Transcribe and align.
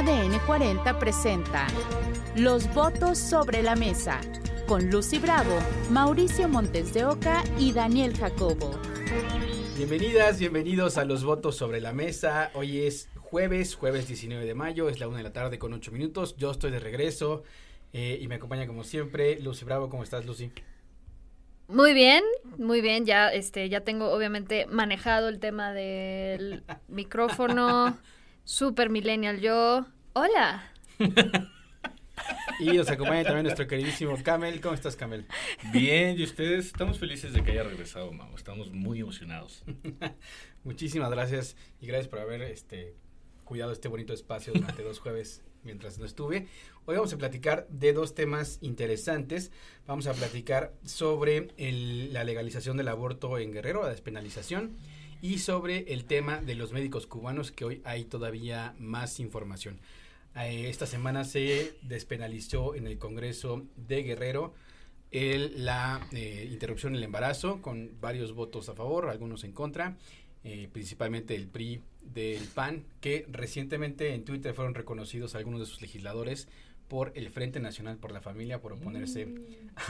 ADN 0.00 0.38
40 0.46 0.98
presenta 0.98 1.66
Los 2.34 2.72
votos 2.72 3.18
sobre 3.18 3.62
la 3.62 3.76
mesa 3.76 4.18
con 4.66 4.88
Lucy 4.88 5.18
Bravo, 5.18 5.58
Mauricio 5.90 6.48
Montes 6.48 6.94
de 6.94 7.04
Oca 7.04 7.44
y 7.58 7.72
Daniel 7.72 8.16
Jacobo. 8.16 8.80
Bienvenidas, 9.76 10.38
bienvenidos 10.38 10.96
a 10.96 11.04
Los 11.04 11.22
votos 11.22 11.54
sobre 11.54 11.82
la 11.82 11.92
mesa. 11.92 12.50
Hoy 12.54 12.78
es 12.78 13.10
jueves, 13.18 13.74
jueves 13.74 14.08
19 14.08 14.46
de 14.46 14.54
mayo, 14.54 14.88
es 14.88 15.00
la 15.00 15.06
una 15.06 15.18
de 15.18 15.24
la 15.24 15.34
tarde 15.34 15.58
con 15.58 15.74
8 15.74 15.92
minutos. 15.92 16.34
Yo 16.38 16.50
estoy 16.50 16.70
de 16.70 16.80
regreso 16.80 17.42
eh, 17.92 18.18
y 18.22 18.26
me 18.26 18.36
acompaña 18.36 18.66
como 18.66 18.84
siempre 18.84 19.38
Lucy 19.38 19.66
Bravo. 19.66 19.90
¿Cómo 19.90 20.02
estás, 20.02 20.24
Lucy? 20.24 20.50
Muy 21.68 21.92
bien, 21.92 22.24
muy 22.56 22.80
bien. 22.80 23.04
Ya, 23.04 23.28
este, 23.28 23.68
ya 23.68 23.82
tengo 23.82 24.10
obviamente 24.10 24.64
manejado 24.64 25.28
el 25.28 25.40
tema 25.40 25.74
del 25.74 26.64
micrófono. 26.88 27.98
Super 28.50 28.90
millennial 28.90 29.40
yo. 29.40 29.86
Hola. 30.12 30.72
Y 32.58 32.72
nos 32.76 32.90
acompaña 32.90 33.22
también 33.22 33.44
nuestro 33.44 33.66
queridísimo 33.66 34.14
Camel. 34.22 34.60
¿Cómo 34.60 34.74
estás, 34.74 34.94
Camel? 34.94 35.24
Bien, 35.72 36.18
y 36.18 36.24
ustedes 36.24 36.66
estamos 36.66 36.98
felices 36.98 37.32
de 37.32 37.42
que 37.42 37.52
haya 37.52 37.62
regresado, 37.62 38.12
Mau. 38.12 38.34
Estamos 38.36 38.70
muy 38.70 39.00
emocionados. 39.00 39.64
Muchísimas 40.64 41.10
gracias 41.10 41.56
y 41.80 41.86
gracias 41.86 42.08
por 42.08 42.18
haber 42.18 42.42
este, 42.42 42.94
cuidado 43.44 43.72
este 43.72 43.88
bonito 43.88 44.12
espacio 44.12 44.52
durante 44.52 44.82
dos 44.82 44.98
jueves 44.98 45.42
mientras 45.62 45.98
no 45.98 46.04
estuve. 46.04 46.48
Hoy 46.84 46.96
vamos 46.96 47.12
a 47.14 47.18
platicar 47.18 47.66
de 47.70 47.94
dos 47.94 48.14
temas 48.14 48.58
interesantes. 48.60 49.52
Vamos 49.86 50.06
a 50.06 50.12
platicar 50.12 50.74
sobre 50.84 51.48
el, 51.56 52.12
la 52.12 52.24
legalización 52.24 52.76
del 52.76 52.88
aborto 52.88 53.38
en 53.38 53.52
Guerrero, 53.52 53.82
la 53.82 53.90
despenalización, 53.90 54.76
y 55.22 55.38
sobre 55.38 55.92
el 55.92 56.04
tema 56.04 56.40
de 56.40 56.54
los 56.54 56.72
médicos 56.72 57.06
cubanos, 57.06 57.50
que 57.50 57.64
hoy 57.64 57.82
hay 57.84 58.04
todavía 58.04 58.74
más 58.78 59.20
información. 59.20 59.78
Eh, 60.36 60.68
esta 60.68 60.86
semana 60.86 61.24
se 61.24 61.74
despenalizó 61.82 62.74
en 62.74 62.86
el 62.86 62.98
Congreso 62.98 63.64
de 63.76 64.02
Guerrero 64.02 64.54
el, 65.10 65.64
la 65.64 66.06
eh, 66.12 66.48
interrupción 66.50 66.92
del 66.92 67.02
embarazo, 67.02 67.60
con 67.60 67.90
varios 68.00 68.32
votos 68.32 68.68
a 68.68 68.74
favor, 68.74 69.08
algunos 69.08 69.44
en 69.44 69.52
contra, 69.52 69.96
eh, 70.44 70.68
principalmente 70.72 71.34
el 71.34 71.48
PRI 71.48 71.80
del 72.02 72.44
PAN, 72.54 72.84
que 73.00 73.26
recientemente 73.30 74.14
en 74.14 74.24
Twitter 74.24 74.54
fueron 74.54 74.74
reconocidos 74.74 75.34
algunos 75.34 75.60
de 75.60 75.66
sus 75.66 75.82
legisladores 75.82 76.48
por 76.90 77.12
el 77.14 77.30
Frente 77.30 77.60
Nacional 77.60 77.96
por 77.96 78.10
la 78.12 78.20
Familia 78.20 78.60
por 78.60 78.72
oponerse 78.74 79.24
Mm. 79.26 79.36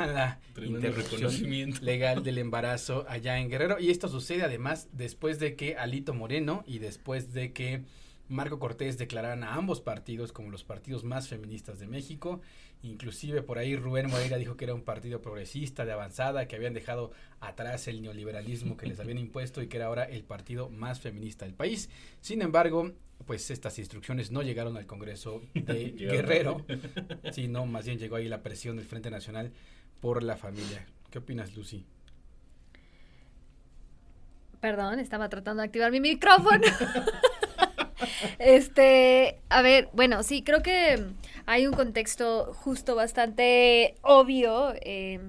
a 0.02 0.06
la 0.06 0.40
interrupción 0.62 1.32
legal 1.80 2.22
del 2.22 2.38
embarazo 2.38 3.06
allá 3.08 3.38
en 3.40 3.48
Guerrero. 3.48 3.80
Y 3.80 3.90
esto 3.90 4.06
sucede 4.08 4.42
además 4.44 4.88
después 4.92 5.40
de 5.40 5.56
que 5.56 5.76
Alito 5.76 6.14
Moreno 6.14 6.62
y 6.66 6.78
después 6.78 7.32
de 7.32 7.52
que 7.52 7.82
Marco 8.28 8.60
Cortés 8.60 8.98
declararan 8.98 9.42
a 9.42 9.54
ambos 9.54 9.80
partidos 9.80 10.30
como 10.30 10.50
los 10.50 10.62
partidos 10.62 11.02
más 11.02 11.26
feministas 11.26 11.80
de 11.80 11.88
México. 11.88 12.40
Inclusive 12.82 13.42
por 13.42 13.58
ahí 13.58 13.76
Rubén 13.76 14.08
Moreira 14.08 14.38
dijo 14.38 14.56
que 14.56 14.64
era 14.64 14.74
un 14.74 14.82
partido 14.82 15.20
progresista, 15.20 15.84
de 15.84 15.92
avanzada, 15.92 16.48
que 16.48 16.56
habían 16.56 16.72
dejado 16.72 17.10
atrás 17.40 17.86
el 17.88 18.00
neoliberalismo 18.00 18.76
que 18.76 18.86
les 18.86 18.98
habían 19.00 19.18
impuesto 19.18 19.60
y 19.60 19.68
que 19.68 19.76
era 19.76 19.86
ahora 19.86 20.04
el 20.04 20.24
partido 20.24 20.70
más 20.70 21.00
feminista 21.00 21.44
del 21.44 21.54
país. 21.54 21.90
Sin 22.22 22.40
embargo, 22.40 22.92
pues 23.26 23.50
estas 23.50 23.78
instrucciones 23.78 24.30
no 24.30 24.42
llegaron 24.42 24.78
al 24.78 24.86
Congreso 24.86 25.42
de 25.52 25.90
Guerrero, 25.96 26.64
sino 27.32 27.66
más 27.66 27.84
bien 27.84 27.98
llegó 27.98 28.16
ahí 28.16 28.28
la 28.28 28.42
presión 28.42 28.76
del 28.76 28.86
Frente 28.86 29.10
Nacional 29.10 29.52
por 30.00 30.22
la 30.22 30.36
familia. 30.36 30.86
¿Qué 31.10 31.18
opinas, 31.18 31.54
Lucy? 31.54 31.84
Perdón, 34.60 35.00
estaba 35.00 35.28
tratando 35.28 35.62
de 35.62 35.66
activar 35.66 35.90
mi 35.90 36.00
micrófono. 36.00 36.62
este, 38.38 39.40
a 39.48 39.62
ver, 39.62 39.88
bueno, 39.92 40.22
sí, 40.22 40.42
creo 40.42 40.62
que 40.62 41.02
hay 41.46 41.66
un 41.66 41.74
contexto 41.74 42.52
justo 42.54 42.94
bastante 42.94 43.94
obvio 44.02 44.72
eh, 44.74 45.20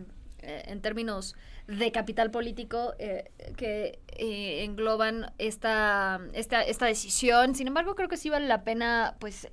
eh, 0.42 0.64
en 0.68 0.82
términos 0.82 1.36
de 1.68 1.92
capital 1.92 2.32
político 2.32 2.94
eh, 3.00 3.32
que 3.56 4.00
eh, 4.08 4.64
engloban 4.64 5.32
esta, 5.38 6.20
esta, 6.34 6.62
esta 6.64 6.86
decisión. 6.86 7.56
Sin 7.56 7.68
embargo, 7.68 7.96
creo 7.96 8.10
que 8.10 8.18
sí 8.18 8.30
vale 8.30 8.48
la 8.48 8.64
pena, 8.64 9.16
pues, 9.20 9.48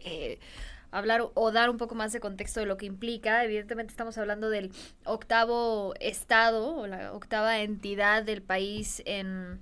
hablar 0.90 1.22
o 1.34 1.52
dar 1.52 1.70
un 1.70 1.76
poco 1.76 1.94
más 1.94 2.12
de 2.12 2.20
contexto 2.20 2.60
de 2.60 2.66
lo 2.66 2.76
que 2.76 2.86
implica. 2.86 3.44
Evidentemente 3.44 3.92
estamos 3.92 4.16
hablando 4.18 4.50
del 4.50 4.72
octavo 5.04 5.94
estado 6.00 6.74
o 6.76 6.86
la 6.86 7.12
octava 7.12 7.60
entidad 7.60 8.22
del 8.24 8.42
país 8.42 9.02
en, 9.04 9.60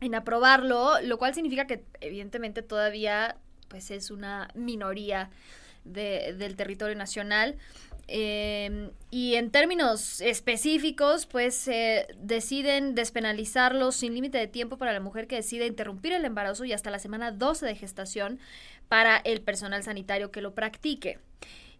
en 0.00 0.14
aprobarlo, 0.14 1.00
lo 1.02 1.18
cual 1.18 1.34
significa 1.34 1.66
que 1.66 1.84
evidentemente 2.00 2.62
todavía 2.62 3.36
pues 3.68 3.90
es 3.90 4.10
una 4.10 4.48
minoría 4.54 5.30
de- 5.86 6.34
del 6.34 6.56
territorio 6.56 6.94
nacional. 6.96 7.56
Eh, 8.08 8.90
y 9.10 9.34
en 9.34 9.50
términos 9.50 10.20
específicos, 10.20 11.26
pues 11.26 11.68
deciden 12.18 12.94
despenalizarlo 12.94 13.90
sin 13.90 14.14
límite 14.14 14.38
de 14.38 14.46
tiempo 14.46 14.78
para 14.78 14.92
la 14.92 15.00
mujer 15.00 15.26
que 15.26 15.36
decide 15.36 15.66
interrumpir 15.66 16.12
el 16.12 16.24
embarazo 16.24 16.64
y 16.64 16.72
hasta 16.72 16.90
la 16.90 17.00
semana 17.00 17.32
12 17.32 17.66
de 17.66 17.74
gestación 17.74 18.38
para 18.88 19.16
el 19.16 19.40
personal 19.40 19.82
sanitario 19.82 20.30
que 20.30 20.40
lo 20.40 20.54
practique. 20.54 21.18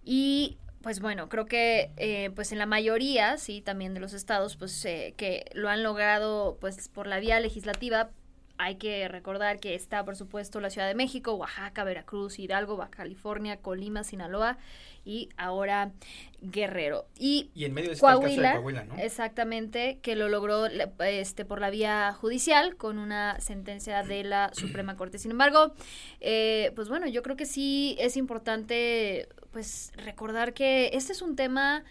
Y 0.05 0.57
pues 0.83 1.01
bueno, 1.01 1.29
creo 1.29 1.47
que 1.47 1.91
eh, 1.97 2.31
pues 2.35 2.53
en 2.53 2.59
la 2.59 2.67
mayoría, 2.67 3.39
sí, 3.39 3.61
también 3.61 3.95
de 3.95 4.01
los 4.01 4.13
estados, 4.13 4.57
pues 4.57 4.85
eh, 4.85 5.15
que 5.17 5.45
lo 5.53 5.69
han 5.69 5.83
logrado 5.83 6.59
pues 6.61 6.89
por 6.89 7.07
la 7.07 7.19
vía 7.21 7.39
legislativa, 7.41 8.11
hay 8.59 8.77
que 8.77 9.09
recordar 9.09 9.61
que 9.61 9.75
está, 9.75 10.05
por 10.05 10.17
supuesto, 10.17 10.61
la 10.61 10.71
Ciudad 10.71 10.89
de 10.89 10.95
México, 10.95 11.35
Oaxaca, 11.35 11.85
Veracruz, 11.85 12.39
Hidalgo, 12.39 12.77
Baja 12.77 12.91
California, 12.91 13.59
Colima, 13.59 14.05
Sinaloa 14.05 14.59
y 15.05 15.29
ahora 15.37 15.93
Guerrero. 16.41 17.07
Y 17.19 17.51
Y 17.55 17.65
en 17.65 17.75
medio 17.75 17.91
de 17.91 17.95
este 17.95 18.07
caso 18.07 18.19
de 18.19 18.27
Coahuila, 18.27 18.53
Coahuila, 18.55 18.85
¿no? 18.85 18.97
exactamente, 18.99 19.99
que 20.03 20.17
lo 20.17 20.29
logró 20.29 20.67
este, 20.67 21.45
por 21.45 21.61
la 21.61 21.71
vía 21.71 22.13
judicial 22.13 22.77
con 22.77 22.99
una 22.99 23.41
sentencia 23.41 24.03
de 24.03 24.25
la 24.25 24.51
Suprema 24.55 24.97
Corte. 24.97 25.19
Sin 25.19 25.31
embargo, 25.31 25.73
eh, 26.21 26.73
pues 26.75 26.89
bueno, 26.89 27.07
yo 27.07 27.23
creo 27.23 27.37
que 27.37 27.47
sí 27.47 27.97
es 27.99 28.17
importante 28.17 29.29
pues 29.53 29.93
recordar 29.97 30.53
que 30.53 30.91
este 30.93 31.13
es 31.13 31.23
un 31.23 31.37
tema 31.37 31.85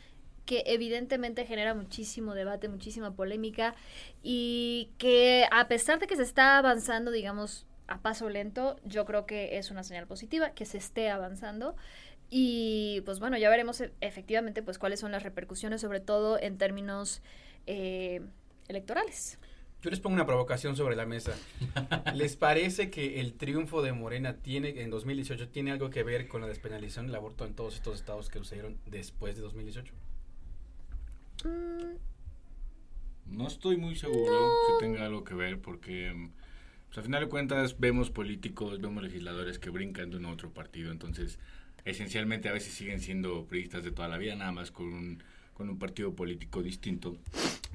que 0.45 0.63
evidentemente 0.67 1.45
genera 1.45 1.73
muchísimo 1.73 2.33
debate, 2.33 2.67
muchísima 2.67 3.15
polémica 3.15 3.75
y 4.23 4.89
que 4.97 5.47
a 5.51 5.67
pesar 5.67 5.99
de 5.99 6.07
que 6.07 6.15
se 6.15 6.23
está 6.23 6.57
avanzando, 6.57 7.11
digamos, 7.11 7.65
a 7.87 7.99
paso 8.01 8.29
lento, 8.29 8.77
yo 8.83 9.05
creo 9.05 9.25
que 9.25 9.57
es 9.57 9.71
una 9.71 9.83
señal 9.83 10.07
positiva 10.07 10.51
que 10.51 10.65
se 10.65 10.77
esté 10.77 11.09
avanzando 11.09 11.75
y 12.29 13.01
pues 13.05 13.19
bueno, 13.19 13.37
ya 13.37 13.49
veremos 13.49 13.81
e- 13.81 13.91
efectivamente 14.01 14.63
pues 14.63 14.79
cuáles 14.79 14.99
son 14.99 15.11
las 15.11 15.23
repercusiones, 15.23 15.81
sobre 15.81 15.99
todo 15.99 16.39
en 16.39 16.57
términos 16.57 17.21
eh, 17.67 18.21
electorales. 18.67 19.37
Yo 19.81 19.91
les 19.91 19.99
pongo 19.99 20.15
una 20.15 20.25
provocación 20.25 20.75
sobre 20.75 20.95
la 20.95 21.05
mesa. 21.05 21.33
¿Les 22.15 22.35
parece 22.35 22.89
que 22.89 23.19
el 23.19 23.33
triunfo 23.33 23.83
de 23.83 23.93
Morena 23.93 24.37
tiene 24.37 24.81
en 24.81 24.89
2018 24.89 25.49
tiene 25.49 25.71
algo 25.71 25.91
que 25.91 26.01
ver 26.01 26.27
con 26.27 26.41
la 26.41 26.47
despenalización 26.47 27.05
del 27.05 27.15
aborto 27.15 27.45
en 27.45 27.53
todos 27.53 27.75
estos 27.75 27.99
estados 27.99 28.29
que 28.29 28.39
sucedieron 28.39 28.79
después 28.87 29.35
de 29.35 29.43
2018? 29.43 29.93
Mm, 31.45 31.97
No 33.25 33.47
estoy 33.47 33.77
muy 33.77 33.95
seguro 33.95 34.49
si 34.67 34.85
tenga 34.85 35.05
algo 35.05 35.23
que 35.23 35.33
ver 35.33 35.59
porque, 35.59 36.11
mm, 36.13 36.29
pues, 36.87 36.97
al 36.99 37.03
final 37.03 37.21
de 37.23 37.29
cuentas, 37.29 37.79
vemos 37.79 38.09
políticos, 38.09 38.79
vemos 38.81 39.03
legisladores 39.03 39.59
que 39.59 39.69
brincan 39.69 40.09
de 40.09 40.17
uno 40.17 40.29
a 40.29 40.33
otro 40.33 40.51
partido. 40.51 40.91
Entonces, 40.91 41.39
esencialmente 41.85 42.49
a 42.49 42.53
veces 42.53 42.73
siguen 42.73 42.99
siendo 42.99 43.45
periodistas 43.45 43.83
de 43.83 43.91
toda 43.91 44.07
la 44.07 44.17
vida, 44.17 44.35
nada 44.35 44.51
más 44.51 44.71
con 44.71 44.87
un, 44.93 45.23
con 45.53 45.69
un 45.69 45.77
partido 45.79 46.13
político 46.15 46.63
distinto. 46.63 47.17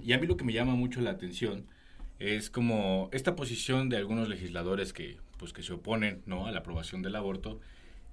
Y 0.03 0.13
a 0.13 0.19
mí 0.19 0.27
lo 0.27 0.37
que 0.37 0.45
me 0.45 0.53
llama 0.53 0.75
mucho 0.75 1.01
la 1.01 1.11
atención 1.11 1.67
es 2.19 2.51
como 2.51 3.09
esta 3.13 3.37
posición 3.37 3.89
de 3.89 3.97
algunos 3.97 4.29
legisladores 4.29 4.93
que, 4.93 5.19
pues, 5.39 5.53
que 5.53 5.63
se 5.63 5.73
oponen 5.75 6.23
¿no? 6.27 6.47
a 6.47 6.53
la 6.53 6.61
aprobación 6.61 7.03
del 7.03 7.17
aborto, 7.17 7.61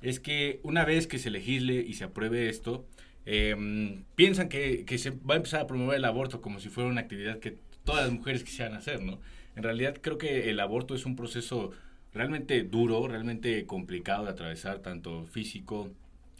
es 0.02 0.20
que 0.20 0.60
una 0.64 0.86
vez 0.86 1.08
que 1.08 1.18
se 1.20 1.30
legisle 1.30 1.76
y 1.76 1.94
se 1.94 2.04
apruebe 2.06 2.50
esto, 2.50 2.86
eh, 3.30 4.00
piensan 4.16 4.48
que, 4.50 4.86
que 4.86 4.98
se 4.98 5.12
va 5.12 5.34
a 5.36 5.38
empezar 5.38 5.60
a 5.62 5.68
promover 5.68 5.98
el 5.98 6.06
aborto 6.06 6.42
como 6.42 6.60
si 6.60 6.70
fuera 6.70 6.90
una 6.90 7.02
actividad 7.02 7.40
que 7.40 7.58
todas 7.84 8.06
las 8.06 8.14
mujeres 8.14 8.44
quisieran 8.44 8.74
hacer, 8.76 9.04
¿no? 9.04 9.20
En 9.56 9.64
realidad 9.64 9.98
creo 10.02 10.18
que 10.18 10.50
el 10.50 10.60
aborto 10.60 10.96
es 10.96 11.06
un 11.06 11.16
proceso 11.16 11.72
realmente 12.14 12.64
duro, 12.64 13.08
realmente 13.08 13.66
complicado 13.66 14.26
de 14.26 14.32
atravesar, 14.32 14.80
tanto 14.80 15.26
físico 15.26 15.90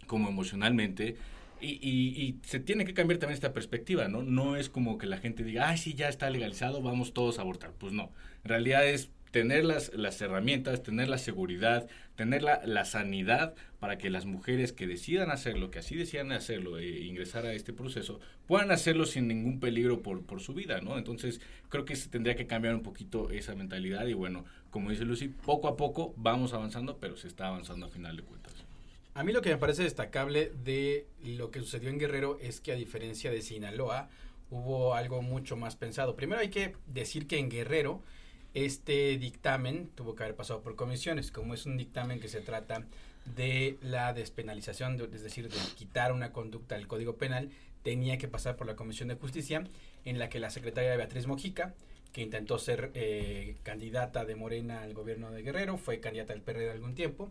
como 0.06 0.28
emocionalmente. 0.28 1.16
Y, 1.60 1.72
y- 1.82 2.22
y 2.22 2.36
se 2.46 2.60
tiene 2.60 2.84
que 2.84 2.94
cambiar 2.94 3.18
también 3.18 3.34
esta 3.34 3.52
perspectiva, 3.52 4.06
¿no? 4.08 4.22
No 4.22 4.56
es 4.56 4.68
como 4.70 4.96
que 4.96 5.06
la 5.06 5.18
gente 5.18 5.42
diga, 5.44 5.68
ay, 5.68 5.76
sí, 5.78 5.94
ya 5.94 6.08
está 6.08 6.30
legalizado, 6.30 6.80
vamos 6.82 7.12
todos 7.12 7.38
a 7.38 7.42
abortar. 7.42 7.72
Pues 7.78 7.92
no. 7.92 8.12
En 8.44 8.48
realidad 8.50 8.86
es 8.86 9.10
tener 9.30 9.64
las, 9.64 9.92
las 9.94 10.20
herramientas, 10.20 10.82
tener 10.82 11.08
la 11.08 11.18
seguridad, 11.18 11.88
tener 12.16 12.42
la, 12.42 12.60
la 12.64 12.84
sanidad 12.84 13.54
para 13.78 13.98
que 13.98 14.10
las 14.10 14.26
mujeres 14.26 14.72
que 14.72 14.86
decidan 14.86 15.30
hacerlo, 15.30 15.70
que 15.70 15.78
así 15.78 15.96
decidan 15.96 16.32
hacerlo, 16.32 16.78
e 16.78 17.04
ingresar 17.04 17.46
a 17.46 17.52
este 17.52 17.72
proceso, 17.72 18.20
puedan 18.46 18.70
hacerlo 18.70 19.06
sin 19.06 19.28
ningún 19.28 19.60
peligro 19.60 20.02
por, 20.02 20.24
por 20.24 20.40
su 20.40 20.54
vida, 20.54 20.80
¿no? 20.80 20.98
Entonces, 20.98 21.40
creo 21.68 21.84
que 21.84 21.96
se 21.96 22.08
tendría 22.08 22.36
que 22.36 22.46
cambiar 22.46 22.74
un 22.74 22.82
poquito 22.82 23.30
esa 23.30 23.54
mentalidad 23.54 24.06
y 24.06 24.14
bueno, 24.14 24.44
como 24.70 24.90
dice 24.90 25.04
Lucy, 25.04 25.28
poco 25.28 25.68
a 25.68 25.76
poco 25.76 26.14
vamos 26.16 26.52
avanzando, 26.52 26.98
pero 26.98 27.16
se 27.16 27.28
está 27.28 27.48
avanzando 27.48 27.86
a 27.86 27.90
final 27.90 28.16
de 28.16 28.22
cuentas. 28.22 28.54
A 29.14 29.24
mí 29.24 29.32
lo 29.32 29.42
que 29.42 29.50
me 29.50 29.58
parece 29.58 29.82
destacable 29.82 30.52
de 30.64 31.06
lo 31.24 31.50
que 31.50 31.60
sucedió 31.60 31.88
en 31.90 31.98
Guerrero 31.98 32.38
es 32.40 32.60
que 32.60 32.72
a 32.72 32.76
diferencia 32.76 33.30
de 33.30 33.42
Sinaloa, 33.42 34.08
hubo 34.50 34.94
algo 34.94 35.22
mucho 35.22 35.56
más 35.56 35.76
pensado. 35.76 36.16
Primero 36.16 36.40
hay 36.40 36.50
que 36.50 36.74
decir 36.86 37.26
que 37.26 37.38
en 37.38 37.50
Guerrero 37.50 38.02
este 38.54 39.18
dictamen 39.18 39.90
tuvo 39.94 40.14
que 40.14 40.24
haber 40.24 40.36
pasado 40.36 40.62
por 40.62 40.76
comisiones, 40.76 41.30
como 41.30 41.54
es 41.54 41.66
un 41.66 41.76
dictamen 41.76 42.20
que 42.20 42.28
se 42.28 42.40
trata 42.40 42.84
de 43.36 43.78
la 43.82 44.12
despenalización, 44.12 45.00
es 45.12 45.22
decir, 45.22 45.48
de 45.48 45.58
quitar 45.76 46.12
una 46.12 46.32
conducta 46.32 46.76
del 46.76 46.86
Código 46.86 47.16
Penal, 47.16 47.50
tenía 47.82 48.18
que 48.18 48.28
pasar 48.28 48.56
por 48.56 48.66
la 48.66 48.76
Comisión 48.76 49.08
de 49.08 49.16
Justicia, 49.16 49.64
en 50.04 50.18
la 50.18 50.28
que 50.28 50.40
la 50.40 50.50
secretaria 50.50 50.96
Beatriz 50.96 51.26
Mojica, 51.26 51.74
que 52.12 52.22
intentó 52.22 52.58
ser 52.58 52.90
eh, 52.94 53.56
candidata 53.62 54.24
de 54.24 54.34
Morena 54.34 54.82
al 54.82 54.94
gobierno 54.94 55.30
de 55.30 55.42
Guerrero, 55.42 55.76
fue 55.76 56.00
candidata 56.00 56.32
del 56.32 56.42
PRD 56.42 56.70
algún 56.70 56.94
tiempo, 56.94 57.30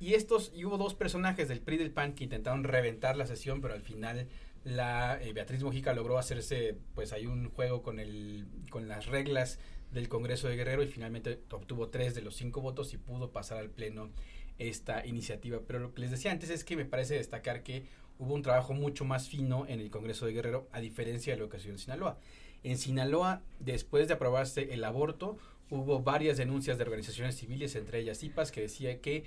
y 0.00 0.14
estos, 0.14 0.52
y 0.54 0.64
hubo 0.64 0.78
dos 0.78 0.94
personajes 0.94 1.48
del 1.48 1.60
PRI 1.60 1.76
del 1.76 1.92
PAN 1.92 2.14
que 2.14 2.24
intentaron 2.24 2.64
reventar 2.64 3.16
la 3.16 3.26
sesión, 3.26 3.60
pero 3.60 3.74
al 3.74 3.82
final 3.82 4.26
la 4.64 5.20
eh, 5.22 5.32
Beatriz 5.32 5.62
Mojica 5.62 5.92
logró 5.92 6.18
hacerse, 6.18 6.76
pues 6.94 7.12
hay 7.12 7.26
un 7.26 7.50
juego 7.50 7.82
con 7.82 8.00
el, 8.00 8.46
con 8.70 8.88
las 8.88 9.06
reglas 9.06 9.58
del 9.92 10.08
Congreso 10.08 10.48
de 10.48 10.56
Guerrero 10.56 10.82
y 10.82 10.88
finalmente 10.88 11.40
obtuvo 11.50 11.88
tres 11.88 12.14
de 12.14 12.22
los 12.22 12.36
cinco 12.36 12.60
votos 12.60 12.92
y 12.94 12.98
pudo 12.98 13.30
pasar 13.30 13.58
al 13.58 13.70
pleno 13.70 14.10
esta 14.58 15.06
iniciativa. 15.06 15.60
Pero 15.66 15.78
lo 15.78 15.94
que 15.94 16.02
les 16.02 16.10
decía 16.10 16.32
antes 16.32 16.50
es 16.50 16.64
que 16.64 16.76
me 16.76 16.84
parece 16.84 17.14
destacar 17.14 17.62
que 17.62 17.86
hubo 18.18 18.34
un 18.34 18.42
trabajo 18.42 18.74
mucho 18.74 19.04
más 19.04 19.28
fino 19.28 19.66
en 19.66 19.80
el 19.80 19.90
Congreso 19.90 20.26
de 20.26 20.32
Guerrero, 20.32 20.68
a 20.72 20.80
diferencia 20.80 21.34
de 21.34 21.40
lo 21.40 21.48
que 21.48 21.58
sido 21.58 21.72
en 21.72 21.78
Sinaloa. 21.78 22.18
En 22.62 22.78
Sinaloa, 22.78 23.42
después 23.58 24.08
de 24.08 24.14
aprobarse 24.14 24.72
el 24.72 24.84
aborto, 24.84 25.36
hubo 25.70 26.00
varias 26.00 26.36
denuncias 26.36 26.78
de 26.78 26.84
organizaciones 26.84 27.36
civiles, 27.36 27.74
entre 27.74 27.98
ellas 27.98 28.22
IPAS, 28.22 28.52
que 28.52 28.60
decía 28.60 29.00
que 29.00 29.24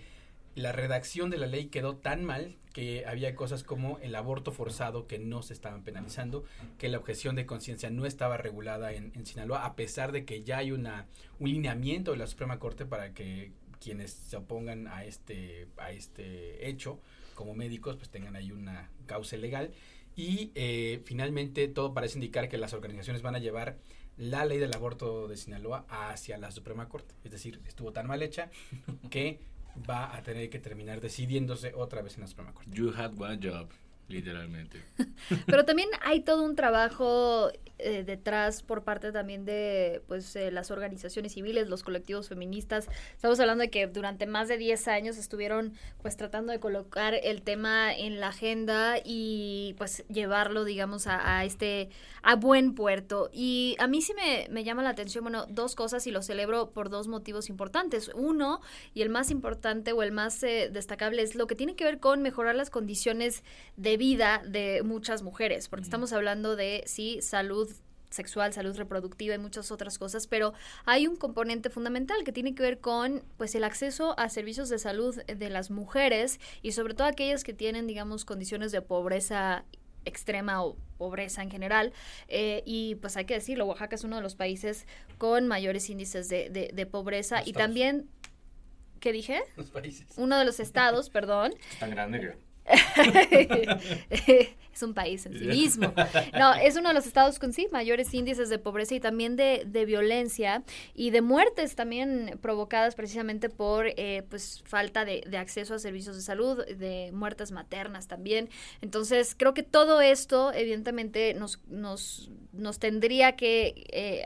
la 0.55 0.71
redacción 0.71 1.29
de 1.29 1.37
la 1.37 1.47
ley 1.47 1.67
quedó 1.67 1.97
tan 1.97 2.23
mal 2.23 2.55
que 2.73 3.05
había 3.05 3.35
cosas 3.35 3.63
como 3.63 3.99
el 3.99 4.15
aborto 4.15 4.51
forzado 4.51 5.07
que 5.07 5.19
no 5.19 5.41
se 5.41 5.53
estaban 5.53 5.83
penalizando, 5.83 6.43
que 6.77 6.89
la 6.89 6.97
objeción 6.97 7.35
de 7.35 7.45
conciencia 7.45 7.89
no 7.89 8.05
estaba 8.05 8.37
regulada 8.37 8.93
en, 8.93 9.25
Sinaloa, 9.25 9.65
a 9.65 9.75
pesar 9.75 10.11
de 10.11 10.25
que 10.25 10.43
ya 10.43 10.57
hay 10.57 10.71
una, 10.71 11.07
un 11.39 11.49
lineamiento 11.49 12.11
de 12.11 12.17
la 12.17 12.27
Suprema 12.27 12.59
Corte 12.59 12.85
para 12.85 13.13
que 13.13 13.51
quienes 13.79 14.11
se 14.11 14.37
opongan 14.37 14.87
a 14.87 15.05
este, 15.05 15.67
a 15.77 15.91
este 15.91 16.67
hecho 16.67 16.99
como 17.35 17.53
médicos 17.53 17.97
pues 17.97 18.09
tengan 18.09 18.35
ahí 18.35 18.51
una 18.51 18.89
causa 19.05 19.37
legal 19.37 19.71
y 20.15 20.51
eh, 20.55 21.01
finalmente 21.03 21.67
todo 21.67 21.93
parece 21.93 22.15
indicar 22.15 22.47
que 22.49 22.57
las 22.57 22.73
organizaciones 22.73 23.21
van 23.21 23.35
a 23.35 23.39
llevar 23.39 23.77
la 24.17 24.45
ley 24.45 24.57
del 24.57 24.73
aborto 24.73 25.27
de 25.27 25.35
Sinaloa 25.35 25.85
hacia 25.89 26.37
la 26.37 26.51
Suprema 26.51 26.87
Corte. 26.87 27.15
Es 27.25 27.31
decir, 27.31 27.61
estuvo 27.67 27.91
tan 27.91 28.07
mal 28.07 28.23
hecha 28.23 28.49
que 29.09 29.39
va 29.89 30.15
a 30.15 30.21
tener 30.21 30.49
que 30.49 30.59
terminar 30.59 31.01
decidiéndose 31.01 31.73
otra 31.75 32.01
vez 32.01 32.15
en 32.15 32.21
la 32.21 32.27
Suprema 32.27 32.53
Corte. 32.53 32.71
You 32.71 32.93
had 32.95 33.13
one 33.19 33.39
job, 33.41 33.69
literalmente. 34.07 34.83
Pero 35.45 35.65
también 35.65 35.89
hay 36.01 36.21
todo 36.21 36.43
un 36.43 36.55
trabajo 36.55 37.51
eh, 37.85 38.03
detrás 38.03 38.63
por 38.63 38.83
parte 38.83 39.11
también 39.11 39.45
de 39.45 40.01
pues 40.07 40.35
eh, 40.35 40.49
las 40.49 40.71
organizaciones 40.71 41.33
civiles, 41.33 41.69
los 41.69 41.83
colectivos 41.83 42.29
feministas. 42.29 42.89
Estamos 43.13 43.39
hablando 43.39 43.61
de 43.61 43.69
que 43.69 43.85
durante 43.85 44.25
más 44.25 44.47
de 44.47 44.57
10 44.57 44.87
años 44.87 45.17
estuvieron 45.17 45.73
pues 46.01 46.17
tratando 46.17 46.51
de 46.51 46.59
colocar 46.59 47.13
el 47.13 47.43
tema 47.43 47.93
en 47.93 48.19
la 48.19 48.29
agenda 48.29 48.95
y 49.03 49.75
pues 49.77 50.03
llevarlo 50.07 50.63
digamos 50.63 51.05
a, 51.05 51.37
a 51.37 51.45
este 51.45 51.89
a 52.23 52.35
buen 52.35 52.73
puerto. 52.73 53.29
Y 53.31 53.75
a 53.77 53.85
mí 53.85 54.01
sí 54.01 54.13
me, 54.15 54.47
me, 54.49 54.63
llama 54.63 54.81
la 54.81 54.89
atención, 54.89 55.23
bueno, 55.23 55.45
dos 55.47 55.75
cosas 55.75 56.07
y 56.07 56.11
lo 56.11 56.23
celebro 56.23 56.71
por 56.71 56.89
dos 56.89 57.07
motivos 57.07 57.49
importantes. 57.49 58.09
Uno, 58.15 58.61
y 58.95 59.03
el 59.03 59.09
más 59.09 59.29
importante 59.29 59.91
o 59.91 60.01
el 60.01 60.11
más 60.11 60.41
eh, 60.41 60.69
destacable 60.73 61.21
es 61.21 61.35
lo 61.35 61.45
que 61.45 61.55
tiene 61.55 61.75
que 61.75 61.83
ver 61.83 61.99
con 61.99 62.23
mejorar 62.23 62.55
las 62.55 62.71
condiciones 62.71 63.43
de 63.77 63.97
vida 63.97 64.41
de 64.43 64.81
muchas 64.83 65.21
mujeres, 65.21 65.69
porque 65.69 65.83
estamos 65.83 66.13
hablando 66.13 66.55
de 66.55 66.83
sí 66.87 67.21
salud 67.21 67.69
sexual, 68.09 68.53
salud 68.53 68.75
reproductiva 68.77 69.35
y 69.35 69.37
muchas 69.37 69.71
otras 69.71 69.97
cosas, 69.97 70.27
pero 70.27 70.53
hay 70.85 71.07
un 71.07 71.15
componente 71.15 71.69
fundamental 71.69 72.23
que 72.23 72.31
tiene 72.31 72.55
que 72.55 72.63
ver 72.63 72.79
con 72.79 73.23
pues 73.37 73.55
el 73.55 73.63
acceso 73.63 74.17
a 74.19 74.29
servicios 74.29 74.69
de 74.69 74.79
salud 74.79 75.15
de 75.23 75.49
las 75.49 75.71
mujeres 75.71 76.39
y 76.61 76.71
sobre 76.71 76.93
todo 76.93 77.07
aquellas 77.07 77.43
que 77.43 77.53
tienen 77.53 77.87
digamos 77.87 78.25
condiciones 78.25 78.71
de 78.71 78.81
pobreza 78.81 79.65
extrema 80.05 80.63
o 80.63 80.77
pobreza 80.97 81.41
en 81.41 81.51
general. 81.51 81.91
Eh, 82.27 82.63
y 82.65 82.95
pues 82.95 83.17
hay 83.17 83.25
que 83.25 83.33
decirlo, 83.33 83.65
Oaxaca 83.65 83.95
es 83.95 84.03
uno 84.03 84.15
de 84.15 84.21
los 84.21 84.35
países 84.35 84.85
con 85.17 85.47
mayores 85.47 85.89
índices 85.89 86.29
de, 86.29 86.49
de, 86.49 86.69
de 86.73 86.85
pobreza 86.85 87.41
y 87.45 87.53
también, 87.53 88.07
¿qué 88.99 89.11
dije? 89.11 89.43
Los 89.57 89.71
países. 89.71 90.07
Uno 90.15 90.37
de 90.37 90.45
los 90.45 90.59
estados, 90.59 91.09
perdón. 91.11 91.53
Es 91.71 91.79
tan 91.79 91.89
grande 91.89 92.19
que... 92.19 92.54
es 94.75 94.83
un 94.83 94.93
país 94.93 95.25
en 95.25 95.39
sí 95.39 95.45
mismo. 95.45 95.93
No, 96.37 96.53
es 96.53 96.75
uno 96.75 96.89
de 96.89 96.95
los 96.95 97.05
estados 97.05 97.39
con 97.39 97.53
sí 97.53 97.67
mayores 97.71 98.13
índices 98.13 98.49
de 98.49 98.59
pobreza 98.59 98.95
y 98.95 98.99
también 98.99 99.35
de, 99.35 99.63
de 99.65 99.85
violencia 99.85 100.63
y 100.93 101.11
de 101.11 101.21
muertes 101.21 101.75
también 101.75 102.37
provocadas 102.41 102.95
precisamente 102.95 103.49
por 103.49 103.87
eh, 103.87 104.23
pues 104.29 104.63
falta 104.65 105.05
de, 105.05 105.23
de, 105.27 105.37
acceso 105.37 105.75
a 105.75 105.79
servicios 105.79 106.15
de 106.15 106.21
salud, 106.21 106.65
de 106.65 107.11
muertes 107.13 107.51
maternas 107.51 108.07
también. 108.07 108.49
Entonces, 108.81 109.35
creo 109.35 109.53
que 109.53 109.63
todo 109.63 110.01
esto 110.01 110.51
evidentemente 110.53 111.33
nos, 111.35 111.61
nos, 111.67 112.29
nos 112.51 112.79
tendría 112.79 113.35
que 113.35 113.85
eh, 113.91 114.23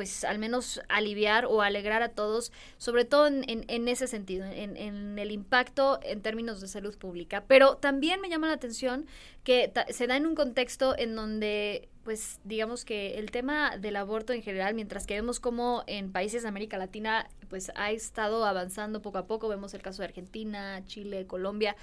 pues 0.00 0.24
al 0.24 0.38
menos 0.38 0.80
aliviar 0.88 1.44
o 1.44 1.60
alegrar 1.60 2.00
a 2.00 2.08
todos, 2.08 2.52
sobre 2.78 3.04
todo 3.04 3.26
en, 3.26 3.88
ese 3.88 4.06
sentido, 4.06 4.46
en, 4.46 4.78
en, 4.78 5.18
el 5.18 5.30
impacto 5.30 6.00
en 6.02 6.22
términos 6.22 6.62
de 6.62 6.68
salud 6.68 6.96
pública. 6.96 7.44
Pero 7.46 7.76
también 7.76 8.18
me 8.22 8.30
llama 8.30 8.46
la 8.46 8.54
atención 8.54 9.04
que 9.44 9.70
se 9.90 10.06
da 10.06 10.16
en 10.16 10.24
un 10.24 10.34
contexto 10.34 10.96
en 10.96 11.14
donde 11.14 11.90
pues 12.02 12.40
digamos 12.44 12.86
que 12.86 13.18
el 13.18 13.30
tema 13.30 13.76
del 13.76 13.94
aborto 13.96 14.32
en 14.32 14.42
general, 14.42 14.74
mientras 14.74 15.06
que 15.06 15.12
vemos 15.14 15.38
como 15.38 15.84
en 15.86 16.12
países 16.12 16.42
de 16.42 16.48
América 16.48 16.78
Latina 16.78 17.28
pues 17.50 17.70
ha 17.74 17.90
estado 17.90 18.46
avanzando 18.46 19.02
poco 19.02 19.18
a 19.18 19.26
poco, 19.26 19.48
vemos 19.48 19.74
el 19.74 19.82
caso 19.82 20.00
de 20.00 20.06
Argentina, 20.06 20.82
Chile, 20.86 21.26
Colombia, 21.26 21.76